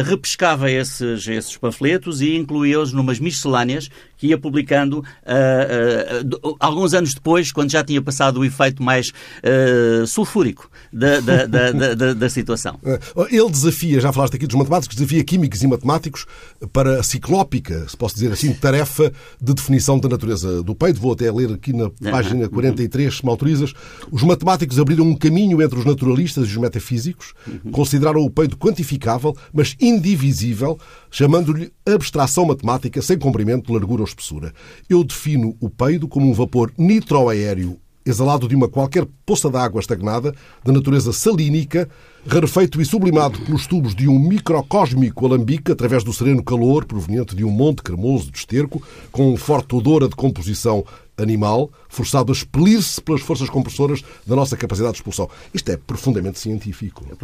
[0.05, 3.89] repescava esses, esses panfletos e incluía-os numas miscelâneas
[4.20, 9.09] que ia publicando uh, uh, alguns anos depois, quando já tinha passado o efeito mais
[9.09, 12.78] uh, sulfúrico da, da, da, da, situação.
[13.30, 16.26] Ele desafia, já falaste aqui dos matemáticos, desafia químicos e matemáticos
[16.70, 21.00] para a ciclópica, se posso dizer assim, tarefa de definição da natureza do peito.
[21.00, 23.72] Vou até ler aqui na página 43, se me autorizas.
[24.11, 27.70] Os matemáticos abriram um caminho entre os naturalistas e os metafísicos, uhum.
[27.70, 30.78] consideraram o peito quantificável, mas indivisível,
[31.11, 34.53] chamando-lhe abstração matemática sem comprimento, largura ou espessura.
[34.88, 40.35] Eu defino o peido como um vapor nitroaéreo exalado de uma qualquer poça d'água estagnada,
[40.64, 41.88] de natureza salínica,
[42.26, 47.44] rarefeito e sublimado pelos tubos de um microcósmico alambique através do sereno calor proveniente de
[47.44, 50.85] um monte cremoso de esterco, com um forte odor a decomposição
[51.22, 55.28] animal, forçado a expelir-se pelas forças compressoras da nossa capacidade de expulsão.
[55.52, 57.04] Isto é profundamente científico.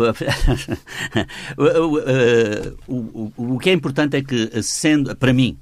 [2.89, 5.57] o, o, o, que é importante é que, sendo, para mim,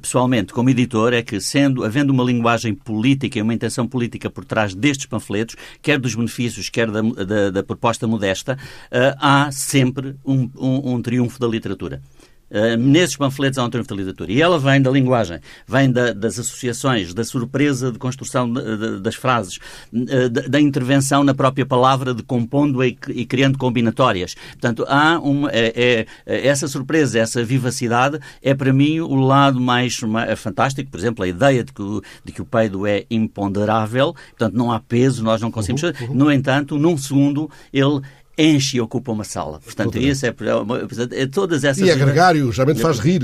[0.00, 4.44] pessoalmente, como editor, é que, sendo, havendo uma linguagem política e uma intenção política por
[4.44, 10.16] trás destes panfletos, quer dos benefícios, quer da, da, da proposta modesta, uh, há sempre
[10.24, 12.02] um, um, um triunfo da literatura.
[12.50, 14.32] Uh, nesses panfletos há um triunfo da literatura.
[14.32, 19.00] E ela vem da linguagem, vem da, das associações, da surpresa de construção de, de,
[19.00, 19.58] das frases,
[19.92, 24.34] uh, da, da, intervenção na própria palavra, de compondo e, e criando combinatórias.
[24.52, 30.00] Portanto, há uma, é, é, essa surpresa, essa vivacidade é para mim o lado mais,
[30.00, 30.90] mais fantástico.
[30.90, 34.72] Por exemplo, a ideia de que, o, de que o peido é imponderável, portanto, não
[34.72, 35.82] há peso, nós não conseguimos.
[35.82, 36.14] Uhum, uhum.
[36.14, 38.00] No entanto, num segundo, ele
[38.38, 39.58] enche e ocupa uma sala.
[39.58, 41.86] Portanto, isso é, é, é, todas essas...
[41.86, 43.22] E é gregário, geralmente faz rir.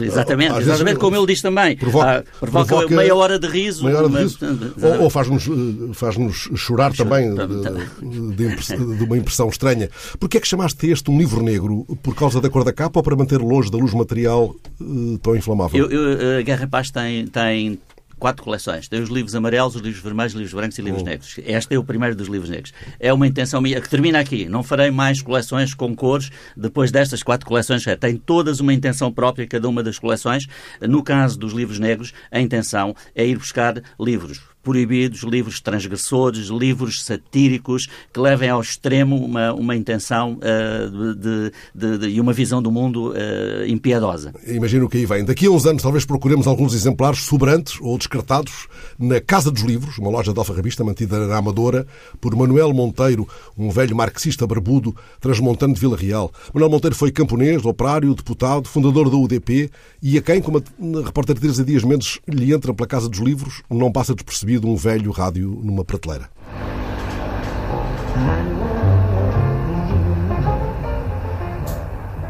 [0.00, 1.76] Exatamente, exatamente como ele diz também.
[1.76, 3.86] Provoca, ah, provoca, provoca meia hora de riso.
[3.86, 4.38] Hora de riso.
[4.82, 5.44] Ou, ou faz-nos
[5.92, 9.90] faz -nos chorar também de, de, de, uma impressão estranha.
[10.18, 11.84] Porquê é que chamaste este um livro negro?
[12.02, 15.36] Por causa da cor da capa ou para manter longe da luz material uh, tão
[15.36, 15.88] inflamável?
[15.90, 17.78] Eu, eu, a Guerra Paz tem, tem
[18.24, 18.88] quatro coleções.
[18.88, 21.04] Tem os livros amarelos, os livros vermelhos, os livros brancos e livros oh.
[21.04, 21.36] negros.
[21.44, 22.72] Este é o primeiro dos livros negros.
[22.98, 24.48] É uma intenção minha que termina aqui.
[24.48, 27.84] Não farei mais coleções com cores depois destas quatro coleções.
[28.00, 30.46] Tem todas uma intenção própria, cada uma das coleções.
[30.80, 37.04] No caso dos livros negros, a intenção é ir buscar livros proibidos, livros transgressores, livros
[37.04, 42.62] satíricos que levem ao extremo uma, uma intenção uh, de, de, de, e uma visão
[42.62, 44.32] do mundo uh, impiedosa.
[44.46, 45.24] Imagino que aí vem.
[45.24, 48.66] Daqui a uns anos talvez procuremos alguns exemplares sobrantes ou descartados
[48.98, 51.86] na Casa dos Livros, uma loja de alfarrabista mantida na Amadora,
[52.20, 56.32] por Manuel Monteiro, um velho marxista barbudo, transmontano de Vila Real.
[56.54, 59.70] Manuel Monteiro foi camponês, operário, deputado, fundador da UDP
[60.02, 63.62] e a quem, como a repórter Teresa Dias Mendes lhe entra pela Casa dos Livros,
[63.70, 66.28] não passa despercebido de um velho rádio numa prateleira.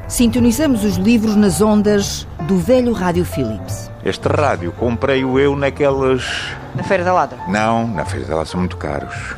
[0.09, 3.91] Sintonizamos os livros nas ondas do velho rádio Philips.
[4.05, 6.53] Este rádio comprei-o eu naquelas.
[6.75, 7.37] Na Feira da Lada?
[7.49, 9.35] Não, na Feira da Lada são muito caros.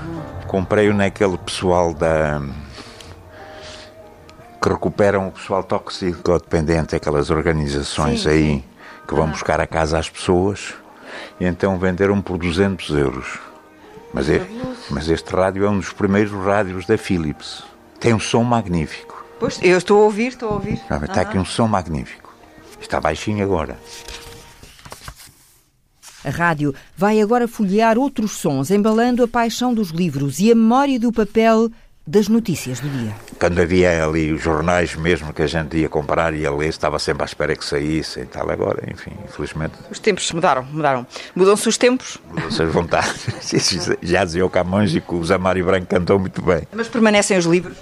[0.46, 2.42] Comprei-o naquele pessoal da.
[4.61, 8.64] que recuperam o pessoal toxicodependente, aquelas organizações sim, aí
[9.09, 10.75] que vão buscar a casa às pessoas
[11.40, 13.38] e então venderam por 200 euros.
[14.12, 14.46] Mas, é,
[14.90, 17.62] mas este rádio é um dos primeiros rádios da Philips.
[18.00, 19.24] Tem um som magnífico.
[19.38, 20.81] Pois, eu estou a ouvir, estou a ouvir.
[20.88, 22.35] Não, está aqui um som magnífico.
[22.81, 23.79] Está baixinho agora.
[26.24, 30.98] A rádio vai agora folhear outros sons, embalando a paixão dos livros e a memória
[30.98, 31.70] do papel
[32.07, 33.12] das notícias do dia.
[33.40, 36.99] Quando havia ali os jornais mesmo que a gente ia comprar e ia ler, estava
[36.99, 38.49] sempre à espera que saíssem e tal.
[38.49, 39.75] Agora, enfim, infelizmente.
[39.90, 41.07] Os tempos mudaram, mudaram.
[41.35, 42.19] Mudam-se os tempos?
[42.31, 43.27] Mudam-se as vontades.
[44.03, 46.62] Já dizia o Camões e que o Zamário Branco cantou muito bem.
[46.73, 47.77] Mas permanecem os livros?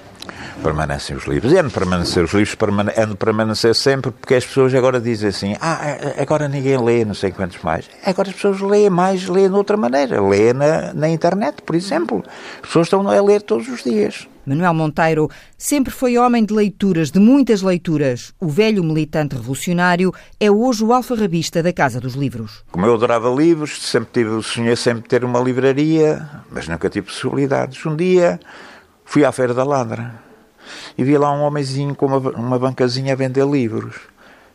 [0.63, 1.53] Permanecem os livros.
[1.53, 2.57] E é de permanecer os livros,
[2.97, 7.15] é de permanecer sempre, porque as pessoas agora dizem assim: ah, agora ninguém lê, não
[7.15, 7.89] sei quantos mais.
[8.05, 10.21] Agora as pessoas leem mais, leem de outra maneira.
[10.21, 12.23] Leem na, na internet, por exemplo.
[12.57, 14.27] As pessoas estão a ler todos os dias.
[14.47, 18.35] Manuel Monteiro sempre foi homem de leituras, de muitas leituras.
[18.39, 22.63] O velho militante revolucionário é hoje o alfarrabista da Casa dos Livros.
[22.71, 27.85] Como eu adorava livros, sempre tive, sonhei sempre ter uma livraria, mas nunca tive possibilidades.
[27.87, 28.39] Um dia
[29.05, 30.14] fui à Feira da Ladra
[30.97, 33.97] e vi lá um homenzinho com uma, uma bancazinha a vender livros.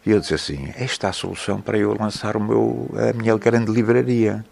[0.05, 3.37] E eu disse assim: esta é a solução para eu lançar o meu, a minha
[3.37, 4.43] grande livraria.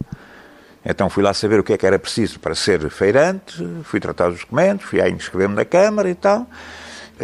[0.84, 4.28] Então fui lá saber o que é que era preciso para ser feirante, fui tratar
[4.28, 6.46] os documentos, fui aí inscrever-me na Câmara e tal.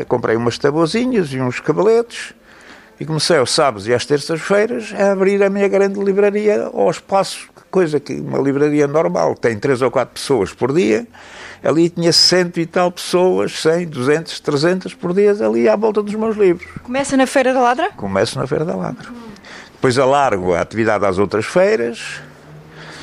[0.08, 2.34] comprei umas tabuzinhas e uns cabeletes
[2.98, 7.48] e comecei aos sábados e às terças-feiras a abrir a minha grande livraria ao espaço,
[7.70, 11.06] coisa que uma livraria normal tem três ou quatro pessoas por dia,
[11.64, 16.14] ali tinha cento e tal pessoas, 100, 200, 300 por dia ali à volta dos
[16.14, 16.68] meus livros.
[16.82, 17.90] Começa na Feira da Ladra?
[17.96, 19.08] Começo na Feira da Ladra.
[19.72, 22.20] Depois alargo a atividade às outras feiras.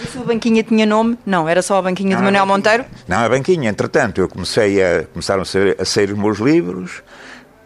[0.02, 1.18] E a sua banquinha tinha nome?
[1.26, 2.86] Não, era só a banquinha de Manuel Monteiro?
[3.08, 3.70] Não, a banquinha.
[3.70, 7.04] Entretanto, eu comecei a, começaram a sair, a sair os meus livros,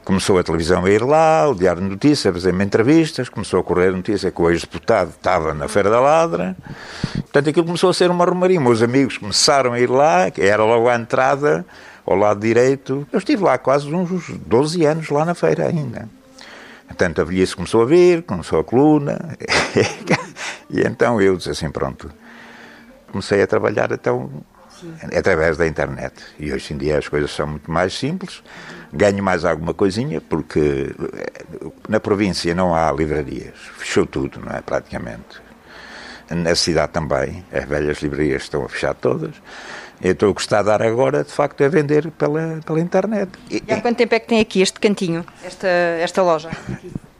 [0.06, 3.64] começou a televisão a ir lá, o Diário de Notícias a fazer-me entrevistas, começou a
[3.64, 6.56] correr a notícia que o ex-deputado estava na Feira da Ladra.
[7.14, 8.62] Portanto, aquilo começou a ser uma romaria.
[8.62, 11.66] Meus amigos começaram a ir lá, era logo à entrada,
[12.06, 13.08] ao lado direito.
[13.12, 16.08] Eu estive lá quase uns 12 anos, lá na feira ainda.
[16.88, 19.36] Portanto, a velhice começou a vir, começou a coluna,
[20.70, 22.12] e então eu disse assim, pronto,
[23.12, 24.55] comecei a trabalhar então Sim.
[25.16, 26.14] Através da internet.
[26.40, 28.44] E hoje em dia as coisas são muito mais simples,
[28.92, 34.62] ganho mais alguma coisinha, porque eh, na província não há livrarias, fechou tudo, não é,
[34.62, 35.44] praticamente.
[36.30, 39.36] Na cidade também, as velhas livrarias estão a fechar todas.
[40.02, 43.30] Eu estou a gostar de dar agora, de facto, a vender pela, pela internet.
[43.50, 46.50] E, e há quanto tempo é que tem aqui este cantinho, esta, esta loja?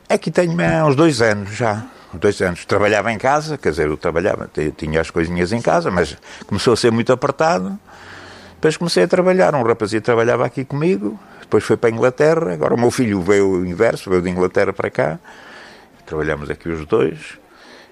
[0.08, 1.84] Aqui tenho há uns dois anos já.
[2.18, 2.64] Dois anos.
[2.64, 6.76] Trabalhava em casa, quer dizer, eu trabalhava, tinha as coisinhas em casa, mas começou a
[6.76, 7.78] ser muito apertado.
[8.54, 9.54] Depois comecei a trabalhar.
[9.54, 12.52] Um rapazinho trabalhava aqui comigo, depois foi para a Inglaterra.
[12.52, 15.18] Agora o meu filho veio o inverso, veio de Inglaterra para cá.
[16.04, 17.38] Trabalhamos aqui os dois.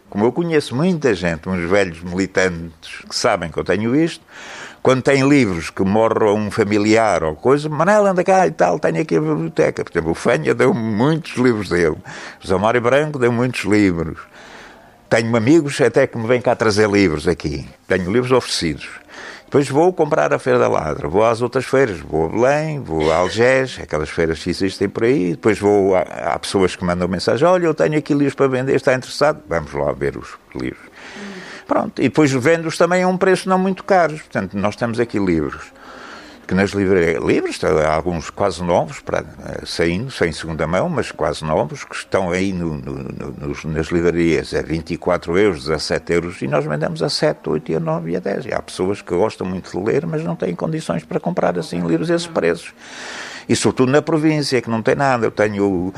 [0.09, 4.25] Como eu conheço muita gente, uns velhos militantes que sabem que eu tenho isto,
[4.85, 9.01] quando tem livros que morre um familiar ou coisa, Manela, anda cá e tal, tenho
[9.01, 9.83] aqui a biblioteca.
[9.83, 11.97] Por exemplo, o Fenha deu muitos livros dele.
[12.45, 14.19] O Zé Mário Branco deu muitos livros.
[15.09, 17.67] Tenho amigos até que me vêm cá trazer livros aqui.
[17.89, 18.87] Tenho livros oferecidos.
[19.47, 23.11] Depois vou comprar a Feira da Ladra, vou às outras feiras, vou a Belém, vou
[23.11, 25.31] a Algés, aquelas feiras que existem por aí.
[25.31, 28.75] Depois vou a, há pessoas que mandam mensagem: Olha, eu tenho aqui livros para vender,
[28.75, 29.41] está interessado?
[29.49, 30.93] Vamos lá ver os livros.
[31.67, 34.15] Pronto, e depois vendo-os também a um preço não muito caro.
[34.15, 35.73] Portanto, nós temos aqui livros
[36.47, 41.11] que nas livrarias, livros, há alguns quase novos, para, eh, saindo, sem segunda mão, mas
[41.11, 46.43] quase novos, que estão aí no, no, no, nas livrarias a 24 euros, 17 euros,
[46.43, 48.47] e nós vendemos a 7, 8, e a 9 e a 10.
[48.47, 51.81] E há pessoas que gostam muito de ler, mas não têm condições para comprar assim
[51.87, 52.75] livros a esses preços.
[53.49, 55.27] E sobretudo na província, que não tem nada.
[55.27, 55.93] Eu tenho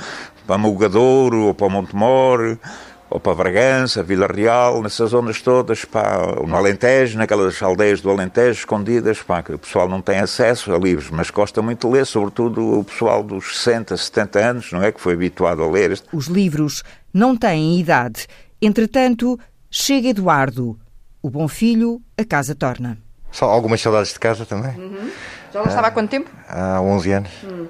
[0.46, 2.59] para Mogadouro ou para Montemor,
[3.08, 8.58] ou para Bragança, Vila Real, nessas zonas todas, pá, no Alentejo, naquelas aldeias do Alentejo
[8.58, 12.06] escondidas, pá, que o pessoal não tem acesso a livros, mas gosta muito de ler,
[12.06, 14.90] sobretudo o pessoal dos 60, 70 anos, não é?
[14.90, 16.00] Que foi habituado a ler.
[16.12, 16.82] Os livros
[17.14, 18.26] não têm idade.
[18.60, 19.38] Entretanto,
[19.70, 20.78] chega Eduardo.
[21.22, 22.98] O bom filho, a casa torna.
[23.30, 24.76] Só algumas saudades de casa também.
[24.76, 25.10] Uhum.
[25.52, 26.30] Já lá estava há quanto tempo?
[26.48, 27.30] Há 11 anos.
[27.44, 27.66] Hum.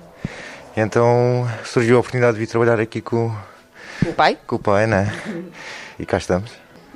[0.77, 3.35] Então surgiu a oportunidade de vir trabalhar aqui com
[4.03, 4.39] com o pai?
[4.47, 5.13] Com o pai, né?
[5.99, 6.51] E cá estamos.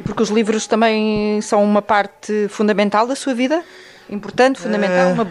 [0.05, 3.63] Porque os livros também são uma parte fundamental da sua vida?
[4.09, 5.13] Importante, fundamental?
[5.13, 5.31] Uma...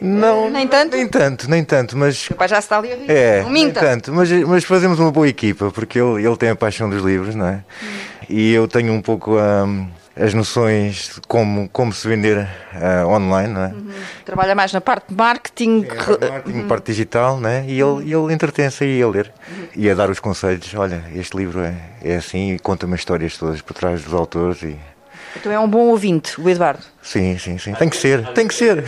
[0.00, 0.96] Não, nem tanto?
[0.96, 2.28] Nem tanto, nem tanto, mas...
[2.30, 3.80] O pai já está ali a rir, é, não minta.
[3.80, 7.02] Nem tanto, mas, mas fazemos uma boa equipa, porque ele, ele tem a paixão dos
[7.02, 7.64] livros, não é?
[7.82, 7.86] Hum.
[8.28, 9.64] E eu tenho um pouco a...
[9.64, 13.68] Um, as noções de como, como se vender uh, online, não é?
[13.68, 13.90] Uhum.
[14.24, 15.86] Trabalha mais na parte de marketing.
[15.88, 16.68] É, marketing, uhum.
[16.68, 17.64] parte digital, né?
[17.66, 19.68] E ele, ele entretém-se aí a ler uhum.
[19.76, 20.74] e a dar os conselhos.
[20.74, 24.76] Olha, este livro é, é assim e conta-me histórias todas por trás dos autores e...
[25.36, 26.82] Então é um bom ouvinte, o Eduardo.
[27.02, 27.74] Sim, sim, sim.
[27.74, 28.82] Tem que ser, tem que ser.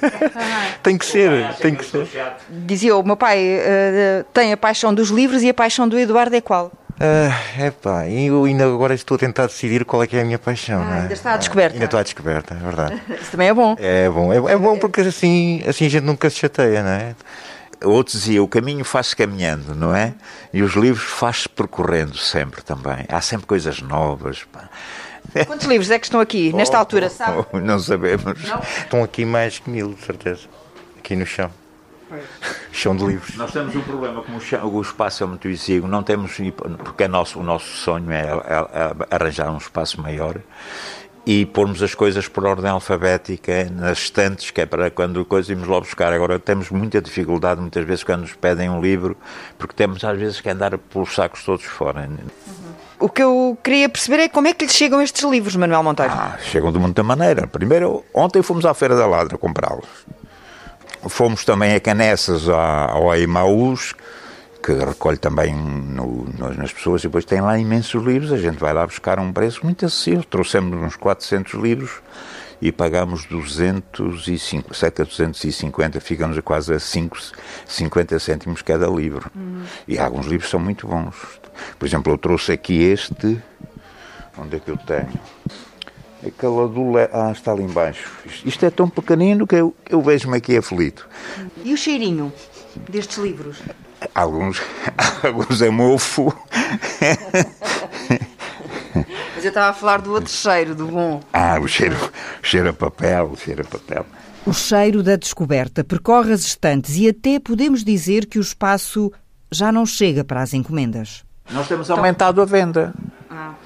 [0.82, 2.06] tem que ser, tem que ser.
[2.48, 6.36] Dizia o meu pai uh, tem a paixão dos livros e a paixão do Eduardo
[6.36, 6.70] é qual?
[6.94, 10.38] Uh, epá, eu ainda agora estou a tentar decidir qual é que é a minha
[10.38, 10.80] paixão.
[10.80, 11.00] Ah, é?
[11.02, 11.72] Ainda está à descoberta.
[11.72, 13.02] Uh, ainda estou à descoberta, é verdade.
[13.20, 13.76] Isso também é bom.
[13.78, 17.14] É bom, é, é, bom porque assim, assim a gente nunca se chateia, não é?
[17.82, 20.14] Outro dizia, o caminho faz-se caminhando, não é?
[20.52, 23.04] E os livros faz-se percorrendo sempre também.
[23.08, 24.44] Há sempre coisas novas.
[24.44, 24.70] Pá.
[25.46, 27.44] Quantos livros é que estão aqui, nesta oh, altura, sabe?
[27.52, 28.42] Oh, não sabemos.
[28.48, 28.60] Não?
[28.60, 30.42] Estão aqui mais que mil, de certeza.
[30.98, 31.50] Aqui no chão.
[32.72, 33.36] Chão de livros.
[33.36, 34.38] Nós temos um problema, como
[34.76, 36.38] o espaço é muito exíguo, não temos,
[36.82, 40.40] porque é nosso, o nosso sonho é, é, é arranjar um espaço maior
[41.26, 45.66] e pormos as coisas por ordem alfabética nas estantes, que é para quando coisa irmos
[45.66, 46.12] lá buscar.
[46.12, 49.16] Agora temos muita dificuldade muitas vezes quando nos pedem um livro,
[49.58, 52.02] porque temos às vezes que andar pelos sacos todos fora.
[52.02, 52.74] Uhum.
[53.00, 56.12] O que eu queria perceber é como é que lhes chegam estes livros, Manuel Monteiro.
[56.12, 57.46] Ah, chegam de muita maneira.
[57.46, 59.88] Primeiro, ontem fomos à Feira da Ladra comprá-los.
[61.08, 63.94] Fomos também a Canessas, ao Emaús,
[64.62, 68.32] que recolhe também no, nas pessoas, e depois tem lá imensos livros.
[68.32, 70.24] A gente vai lá buscar um preço muito acessível.
[70.24, 72.00] Trouxemos uns 400 livros
[72.62, 77.18] e pagamos 205, cerca de 250, ficamos a quase a 5,
[77.66, 79.30] 50 cêntimos cada livro.
[79.34, 79.64] Uhum.
[79.86, 81.14] E alguns livros são muito bons.
[81.78, 83.38] Por exemplo, eu trouxe aqui este.
[84.38, 85.12] Onde é que eu tenho?
[86.26, 86.92] Aquela do.
[86.92, 87.08] Le...
[87.12, 88.10] Ah, está ali embaixo.
[88.44, 91.08] Isto é tão pequenino que eu, eu vejo-me aqui aflito.
[91.62, 92.32] E o cheirinho
[92.88, 93.58] destes livros?
[94.14, 94.60] Alguns,
[95.22, 96.34] alguns é mofo.
[99.34, 101.20] Mas eu estava a falar do outro cheiro, do bom.
[101.32, 101.96] Ah, o cheiro,
[102.42, 104.06] cheiro a papel, o cheiro a papel.
[104.46, 109.10] O cheiro da descoberta percorre as estantes e até podemos dizer que o espaço
[109.50, 111.24] já não chega para as encomendas.
[111.50, 112.94] Nós temos aumentado a venda.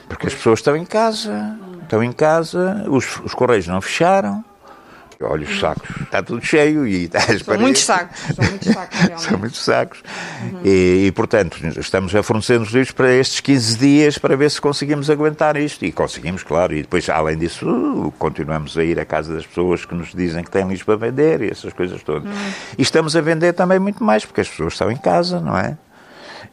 [0.09, 4.45] Porque as pessoas estão em casa, estão em casa, os, os correios não fecharam,
[5.21, 9.39] olha os sacos, está tudo cheio e está São muitos sacos, são muitos sacos, São
[9.39, 10.03] muitos sacos.
[10.43, 10.61] Uhum.
[10.65, 14.61] E, e, portanto, estamos a fornecer os livros para estes 15 dias para ver se
[14.61, 15.85] conseguimos aguentar isto.
[15.85, 16.75] E conseguimos, claro.
[16.75, 20.51] E depois, além disso, continuamos a ir à casa das pessoas que nos dizem que
[20.51, 22.31] têm livros para vender e essas coisas todas.
[22.31, 22.53] Uhum.
[22.77, 25.77] E estamos a vender também muito mais, porque as pessoas estão em casa, não é?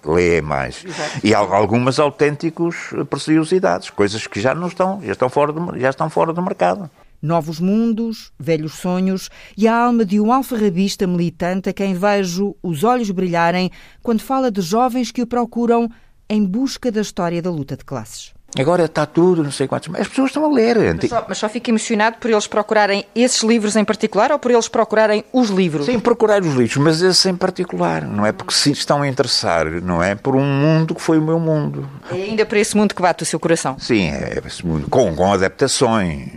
[0.04, 0.84] Lêem mais.
[0.86, 1.20] Exato.
[1.24, 6.10] E algumas autênticos preciosidades, coisas que já não estão, já estão fora do, já estão
[6.10, 6.90] fora do mercado.
[7.22, 12.84] Novos mundos, velhos sonhos e a alma de um alfarrabista militante a quem vejo os
[12.84, 13.72] olhos brilharem
[14.04, 15.90] quando fala de jovens que o procuram
[16.30, 18.35] em busca da história da luta de classes.
[18.58, 19.94] Agora está tudo, não sei quantos.
[19.96, 20.78] As pessoas estão a ler.
[20.96, 24.52] Mas só, mas só fico emocionado por eles procurarem esses livros em particular ou por
[24.52, 25.86] eles procurarem os livros?
[25.86, 28.04] Sim, procurar os livros, mas esses em particular.
[28.04, 30.16] Não é porque se estão a interessar, não é?
[30.16, 31.88] Por um mundo que foi o meu mundo.
[32.12, 33.78] É ainda para esse mundo que bate o seu coração?
[33.78, 34.88] Sim, é esse mundo.
[34.90, 36.30] Com, com adaptações.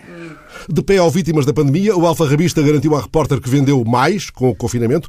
[0.68, 4.50] De pé ao vítimas da pandemia, o Alfarrabista garantiu à repórter que vendeu mais com
[4.50, 5.08] o confinamento.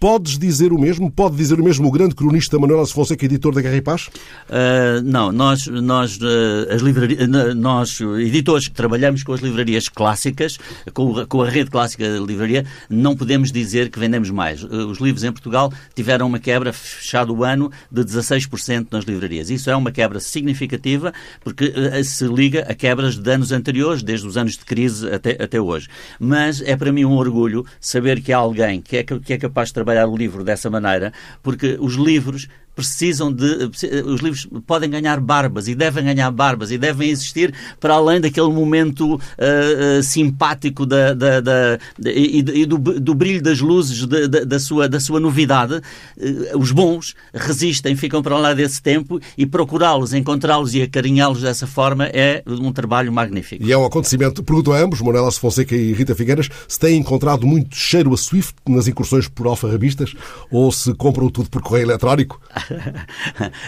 [0.00, 1.10] Podes dizer o mesmo?
[1.10, 4.06] Pode dizer o mesmo o grande cronista Manuel Alves Fonseca, editor da Guerra e Paz?
[4.48, 10.56] Uh, não, nós, nós, uh, as livrarias, nós, editores que trabalhamos com as livrarias clássicas,
[10.94, 14.62] com, com, a rede clássica de livraria, não podemos dizer que vendemos mais.
[14.62, 19.50] Os livros em Portugal tiveram uma quebra, fechado o ano, de 16% nas livrarias.
[19.50, 21.72] Isso é uma quebra significativa, porque
[22.04, 25.88] se liga a quebras de anos anteriores, desde os anos de crise até, até hoje.
[26.20, 29.70] Mas é para mim um orgulho saber que há alguém que é, que é capaz
[29.70, 32.48] de trabalhar trabalhar o livro dessa maneira, porque os livros
[32.78, 33.70] precisam de.
[34.06, 38.46] Os livros podem ganhar barbas e devem ganhar barbas e devem existir para além daquele
[38.52, 44.44] momento uh, uh, simpático da, da, da, e, e do, do, brilho das luzes da,
[44.44, 45.74] da, sua, da sua novidade.
[46.16, 51.66] Uh, os bons resistem, ficam para lá desse tempo e procurá-los, encontrá-los e acarinhá-los dessa
[51.66, 53.64] forma é um trabalho magnífico.
[53.64, 54.40] E é um acontecimento.
[54.44, 58.54] Pergunto a ambos, Monelas Fonseca e Rita Figueiras, se têm encontrado muito cheiro a Swift
[58.68, 60.14] nas incursões por alfarrabistas
[60.48, 62.40] ou se compram tudo por correio eletrónico?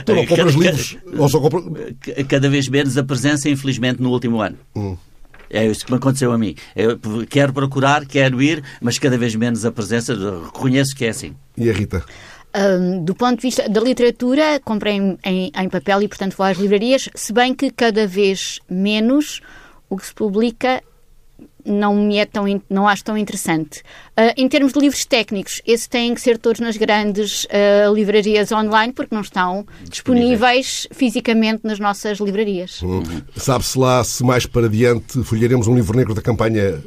[0.04, 0.98] tu não compras cada, livros?
[1.16, 1.60] Ou só compra...
[2.28, 4.56] Cada vez menos a presença, infelizmente, no último ano.
[4.74, 4.96] Hum.
[5.48, 6.54] É isso que me aconteceu a mim.
[6.76, 10.14] Eu quero procurar, quero ir, mas cada vez menos a presença.
[10.44, 11.34] Reconheço que é assim.
[11.56, 12.04] E a Rita?
[12.54, 16.46] Um, do ponto de vista da literatura, comprei em, em, em, papel e, portanto, vou
[16.46, 19.40] às livrarias, se bem que cada vez menos
[19.88, 20.82] o que se publica
[21.64, 23.80] não me é tão não acho tão interessante.
[24.18, 28.52] Uh, em termos de livros técnicos, esses têm que ser todos nas grandes uh, livrarias
[28.52, 32.82] online porque não estão disponíveis fisicamente nas nossas livrarias.
[32.82, 33.02] Hum.
[33.36, 36.82] Sabe-se lá se mais para diante folharemos um livro negro da campanha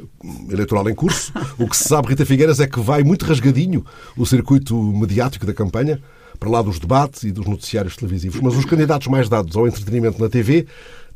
[0.50, 1.32] eleitoral em curso?
[1.58, 3.84] o que se sabe, Rita Figueiras, é que vai muito rasgadinho
[4.16, 6.00] o circuito mediático da campanha
[6.38, 8.40] para lá dos debates e dos noticiários televisivos.
[8.40, 10.66] Mas os candidatos mais dados ao entretenimento na TV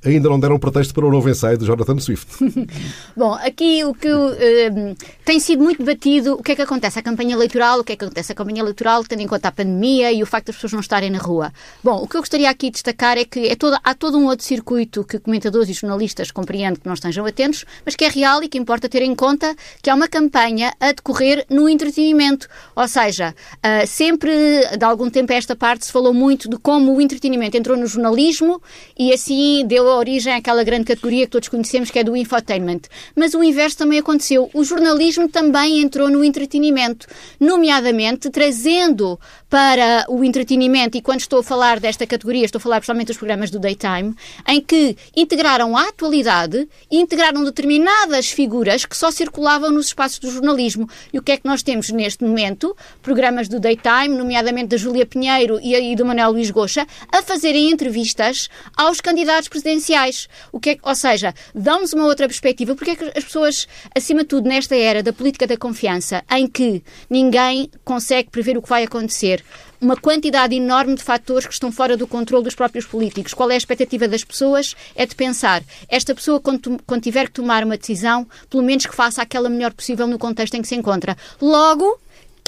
[0.05, 2.27] ainda não deram pretexto para o novo ensaio de Jonathan Swift.
[3.17, 7.03] Bom, aqui o que uh, tem sido muito debatido, o que é que acontece à
[7.03, 10.13] campanha eleitoral, o que é que acontece à campanha eleitoral, tendo em conta a pandemia
[10.13, 11.53] e o facto das pessoas não estarem na rua.
[11.83, 14.27] Bom, o que eu gostaria aqui de destacar é que é toda, há todo um
[14.27, 18.43] outro circuito que comentadores e jornalistas compreendem que não estejam atentos, mas que é real
[18.43, 22.47] e que importa ter em conta que há uma campanha a decorrer no entretenimento.
[22.77, 24.31] Ou seja, uh, sempre,
[24.77, 27.87] de algum tempo a esta parte, se falou muito de como o entretenimento entrou no
[27.87, 28.63] jornalismo
[28.97, 32.83] e assim deu origem àquela grande categoria que todos conhecemos, que é do infotainment.
[33.15, 34.51] Mas o inverso também aconteceu.
[34.53, 37.07] O jornalismo também entrou no entretenimento,
[37.41, 42.77] nomeadamente trazendo para o entretenimento, e quando estou a falar desta categoria, estou a falar
[42.77, 44.15] principalmente dos programas do Daytime,
[44.47, 50.31] em que integraram a atualidade e integraram determinadas figuras que só circulavam nos espaços do
[50.31, 50.89] jornalismo.
[51.13, 52.77] E o que é que nós temos neste momento?
[53.03, 57.71] Programas do Daytime, nomeadamente da Júlia Pinheiro e, e do Manuel Luís Goxa, a fazerem
[57.71, 60.29] entrevistas aos candidatos presidenciais essenciais.
[60.53, 62.75] O que é, ou seja, dão-nos uma outra perspectiva.
[62.75, 66.47] Porque é que as pessoas, acima de tudo, nesta era da política da confiança, em
[66.47, 69.43] que ninguém consegue prever o que vai acontecer,
[69.81, 73.33] uma quantidade enorme de fatores que estão fora do controle dos próprios políticos.
[73.33, 74.75] Qual é a expectativa das pessoas?
[74.95, 78.95] É de pensar, esta pessoa, quando, quando tiver que tomar uma decisão, pelo menos que
[78.95, 81.17] faça aquela melhor possível no contexto em que se encontra.
[81.41, 81.99] Logo,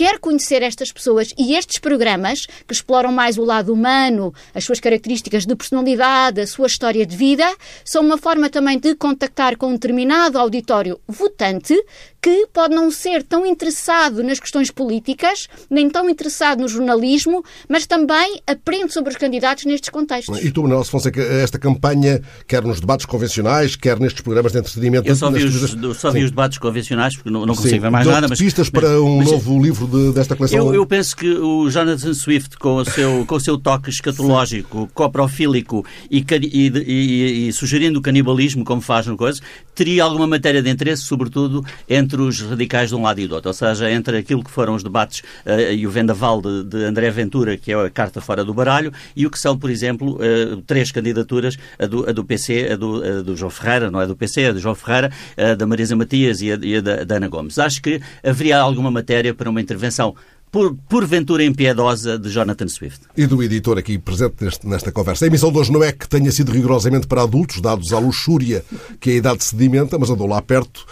[0.00, 4.80] quer conhecer estas pessoas e estes programas que exploram mais o lado humano, as suas
[4.80, 7.46] características de personalidade, a sua história de vida,
[7.84, 11.78] são uma forma também de contactar com um determinado auditório votante
[12.20, 17.86] que pode não ser tão interessado nas questões políticas, nem tão interessado no jornalismo, mas
[17.86, 20.42] também aprende sobre os candidatos nestes contextos.
[20.44, 25.08] E tu, Nelson Fonseca, esta campanha, quer nos debates convencionais, quer nestes programas de entretenimento...
[25.08, 28.06] Eu só vi, os, só vi os debates convencionais, porque não, não consigo ver mais
[28.06, 28.28] nada.
[28.28, 30.66] Mas, pistas para um mas, novo livro de, desta coleção?
[30.66, 34.82] Eu, eu, penso que o Jonathan Swift, com o seu, com o seu toque escatológico,
[34.82, 34.88] Sim.
[34.92, 39.40] coprofílico e, e, e, e, sugerindo o canibalismo, como faz no coisa,
[39.74, 43.36] teria alguma matéria de interesse, sobretudo entre entre os radicais de um lado e do
[43.36, 46.84] outro, ou seja, entre aquilo que foram os debates uh, e o vendaval de, de,
[46.84, 50.16] André Ventura, que é a carta fora do baralho, e o que são, por exemplo,
[50.16, 54.00] uh, três candidaturas, a do, a do PC, a do, a do, João Ferreira, não
[54.00, 56.80] é do PC, a do João Ferreira, a da Marisa Matias e a, e a
[56.80, 57.58] da, da Ana Gomes.
[57.58, 60.16] Acho que haveria alguma matéria para uma intervenção
[60.50, 63.00] por, porventura impiedosa de Jonathan Swift.
[63.16, 65.24] E do editor aqui presente neste, nesta conversa.
[65.24, 68.64] A emissão de hoje não é que tenha sido rigorosamente para adultos, dados à luxúria
[68.98, 70.86] que a idade sedimenta, mas andou lá perto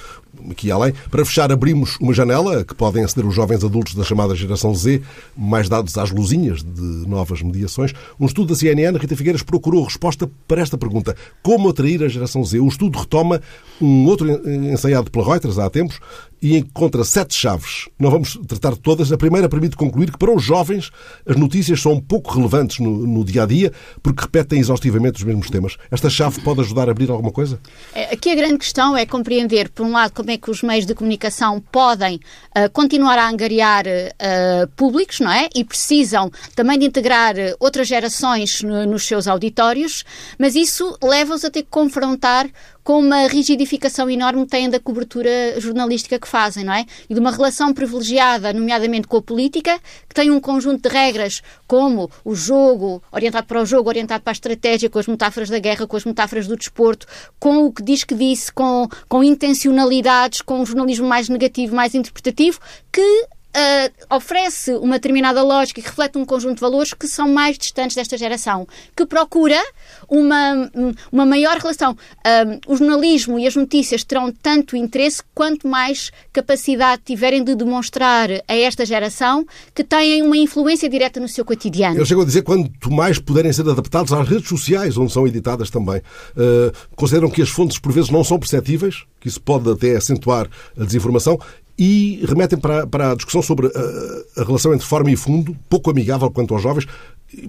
[0.50, 0.92] aqui além.
[1.10, 5.02] Para fechar, abrimos uma janela que podem aceder os jovens adultos da chamada geração Z,
[5.36, 7.92] mais dados às luzinhas de novas mediações.
[8.18, 11.16] Um estudo da CNN, Rita Figueiras, procurou resposta para esta pergunta.
[11.42, 12.60] Como atrair a geração Z?
[12.60, 13.40] O estudo retoma
[13.80, 16.00] um outro ensaiado pela Reuters há tempos
[16.40, 17.88] e encontra sete chaves.
[17.98, 19.12] Não vamos tratar de todas.
[19.12, 20.90] A primeira permite concluir que para os jovens
[21.26, 23.72] as notícias são pouco relevantes no, no dia a dia
[24.02, 25.76] porque repetem exaustivamente os mesmos temas.
[25.90, 27.58] Esta chave pode ajudar a abrir alguma coisa?
[27.94, 30.86] É, aqui a grande questão é compreender, por um lado, como é que os meios
[30.86, 35.48] de comunicação podem uh, continuar a angariar uh, públicos, não é?
[35.54, 40.04] E precisam também de integrar outras gerações no, nos seus auditórios,
[40.38, 42.48] mas isso leva-os a ter que confrontar
[42.88, 46.86] com uma rigidificação enorme têm da cobertura jornalística que fazem, não é?
[47.06, 49.78] E de uma relação privilegiada, nomeadamente com a política,
[50.08, 54.30] que tem um conjunto de regras, como o jogo, orientado para o jogo, orientado para
[54.30, 57.06] a estratégia, com as metáforas da guerra, com as metáforas do desporto,
[57.38, 61.94] com o que diz que disse, com, com intencionalidades, com um jornalismo mais negativo, mais
[61.94, 62.58] interpretativo,
[62.90, 63.28] que
[63.58, 67.96] uh, oferece uma determinada lógica e reflete um conjunto de valores que são mais distantes
[67.96, 69.60] desta geração, que procura
[70.08, 70.70] uma,
[71.10, 71.92] uma maior relação.
[71.92, 78.30] Uh, o jornalismo e as notícias terão tanto interesse quanto mais capacidade tiverem de demonstrar
[78.30, 81.98] a esta geração que têm uma influência direta no seu cotidiano.
[81.98, 85.70] Eu chego a dizer quanto mais puderem ser adaptados às redes sociais, onde são editadas
[85.70, 85.98] também.
[85.98, 90.48] Uh, consideram que as fontes, por vezes, não são perceptíveis, que isso pode até acentuar
[90.78, 91.38] a desinformação
[91.78, 95.90] e remetem para, para a discussão sobre a, a, relação entre forma e fundo, pouco
[95.90, 96.86] amigável quanto aos jovens,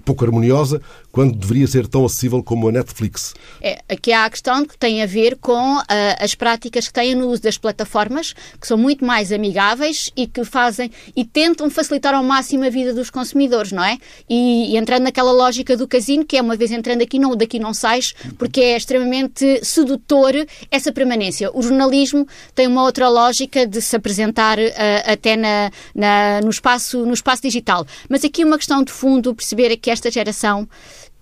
[0.04, 3.34] pouco harmoniosa, quando deveria ser tão acessível como a Netflix.
[3.60, 5.84] É, aqui há a questão que tem a ver com uh,
[6.18, 10.44] as práticas que têm no uso das plataformas, que são muito mais amigáveis e que
[10.44, 13.98] fazem e tentam facilitar ao máximo a vida dos consumidores, não é?
[14.28, 17.58] E, e entrando naquela lógica do casino, que é uma vez entrando aqui, não, daqui
[17.58, 20.32] não sais, porque é extremamente sedutor
[20.70, 21.50] essa permanência.
[21.54, 24.62] O jornalismo tem uma outra lógica de se apresentar uh,
[25.06, 27.86] até na, na, no, espaço, no espaço digital.
[28.08, 30.68] Mas aqui uma questão de fundo, perceber que esta geração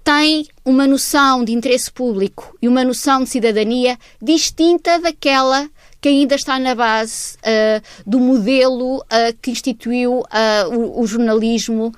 [0.05, 5.69] tem uma noção de interesse público e uma noção de cidadania distinta daquela
[6.01, 9.05] que ainda está na base uh, do modelo uh,
[9.43, 10.25] que instituiu uh,
[10.73, 11.93] o, o, jornalismo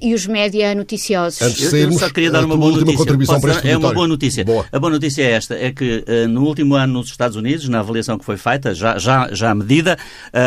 [0.00, 1.42] e os média noticiosos.
[1.42, 2.96] Antes eu, eu só queria dar uma boa notícia.
[2.96, 4.44] Contribuição para este é uma boa notícia.
[4.44, 4.64] Boa.
[4.70, 8.16] A boa notícia é esta, é que no último ano nos Estados Unidos, na avaliação
[8.16, 9.98] que foi feita, já, já, já medida,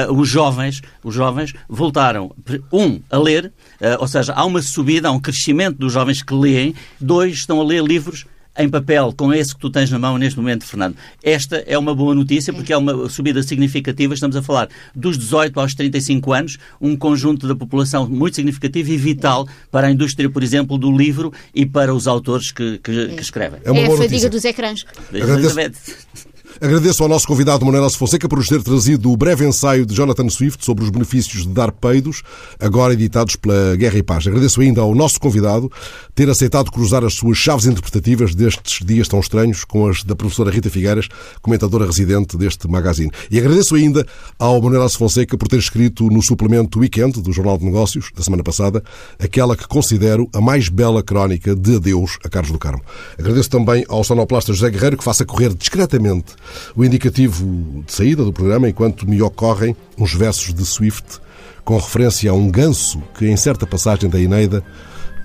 [0.09, 2.33] os jovens, os jovens voltaram,
[2.71, 3.51] um, a ler,
[3.99, 7.63] ou seja, há uma subida, há um crescimento dos jovens que leem, dois, estão a
[7.63, 8.25] ler livros
[8.57, 10.95] em papel com esse que tu tens na mão neste momento, Fernando.
[11.23, 14.13] Esta é uma boa notícia porque é uma subida significativa.
[14.13, 18.97] Estamos a falar dos 18 aos 35 anos, um conjunto da população muito significativo e
[18.97, 23.21] vital para a indústria, por exemplo, do livro e para os autores que, que, que
[23.21, 23.59] escrevem.
[23.63, 24.85] É, uma é a fadiga dos ecrãs.
[25.13, 25.57] Agradeço,
[26.59, 30.27] Agradeço ao nosso convidado Manuel Fonseca por nos ter trazido o breve ensaio de Jonathan
[30.27, 32.23] Swift sobre os benefícios de dar peidos,
[32.59, 34.25] agora editados pela Guerra e Paz.
[34.25, 35.71] Agradeço ainda ao nosso convidado
[36.15, 40.49] ter aceitado cruzar as suas chaves interpretativas destes dias tão estranhos com as da professora
[40.49, 41.07] Rita Figueiras,
[41.43, 43.11] comentadora residente deste magazine.
[43.29, 44.05] E agradeço ainda
[44.39, 48.43] ao Manuel Fonseca por ter escrito no suplemento Weekend do Jornal de Negócios, da semana
[48.43, 48.83] passada,
[49.19, 52.81] aquela que considero a mais bela crónica de adeus a Carlos do Carmo.
[53.19, 56.36] Agradeço também ao sonoplasta José Guerreiro que faça correr discretamente
[56.75, 61.19] o indicativo de saída do programa enquanto me ocorrem uns versos de Swift
[61.63, 64.63] com referência a um ganso que, em certa passagem da Eneida,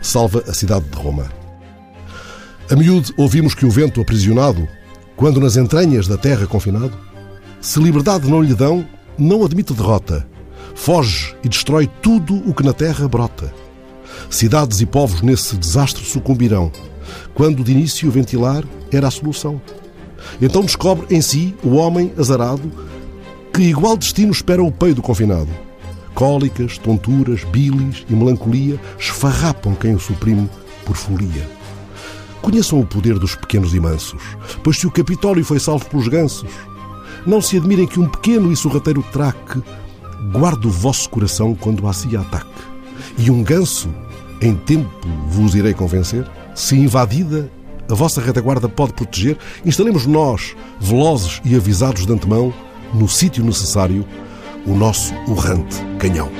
[0.00, 1.30] salva a cidade de Roma.
[2.68, 4.66] A miúde ouvimos que o vento aprisionado,
[5.14, 6.98] quando nas entranhas da terra confinado,
[7.60, 8.84] se liberdade não lhe dão,
[9.16, 10.26] não admite derrota,
[10.74, 13.54] foge e destrói tudo o que na terra brota.
[14.28, 16.72] Cidades e povos nesse desastre sucumbirão,
[17.34, 19.60] quando de início ventilar era a solução.
[20.40, 22.70] Então descobre em si o homem azarado
[23.52, 25.48] que igual destino espera o peio do confinado.
[26.14, 30.48] Cólicas, tonturas, bilis e melancolia esfarrapam quem o suprime
[30.84, 31.48] por folia.
[32.40, 34.20] Conheçam o poder dos pequenos e mansos,
[34.64, 36.50] pois se o Capitólio foi salvo pelos gansos,
[37.24, 39.62] não se admirem que um pequeno e sorrateiro traque
[40.32, 42.50] guarde o vosso coração quando a si ataque.
[43.16, 43.88] E um ganso,
[44.40, 44.90] em tempo
[45.28, 47.50] vos irei convencer, se invadida
[47.90, 52.52] a vossa retaguarda pode proteger, instalemos nós, velozes e avisados de antemão,
[52.94, 54.06] no sítio necessário,
[54.66, 56.30] o nosso urrante canhão.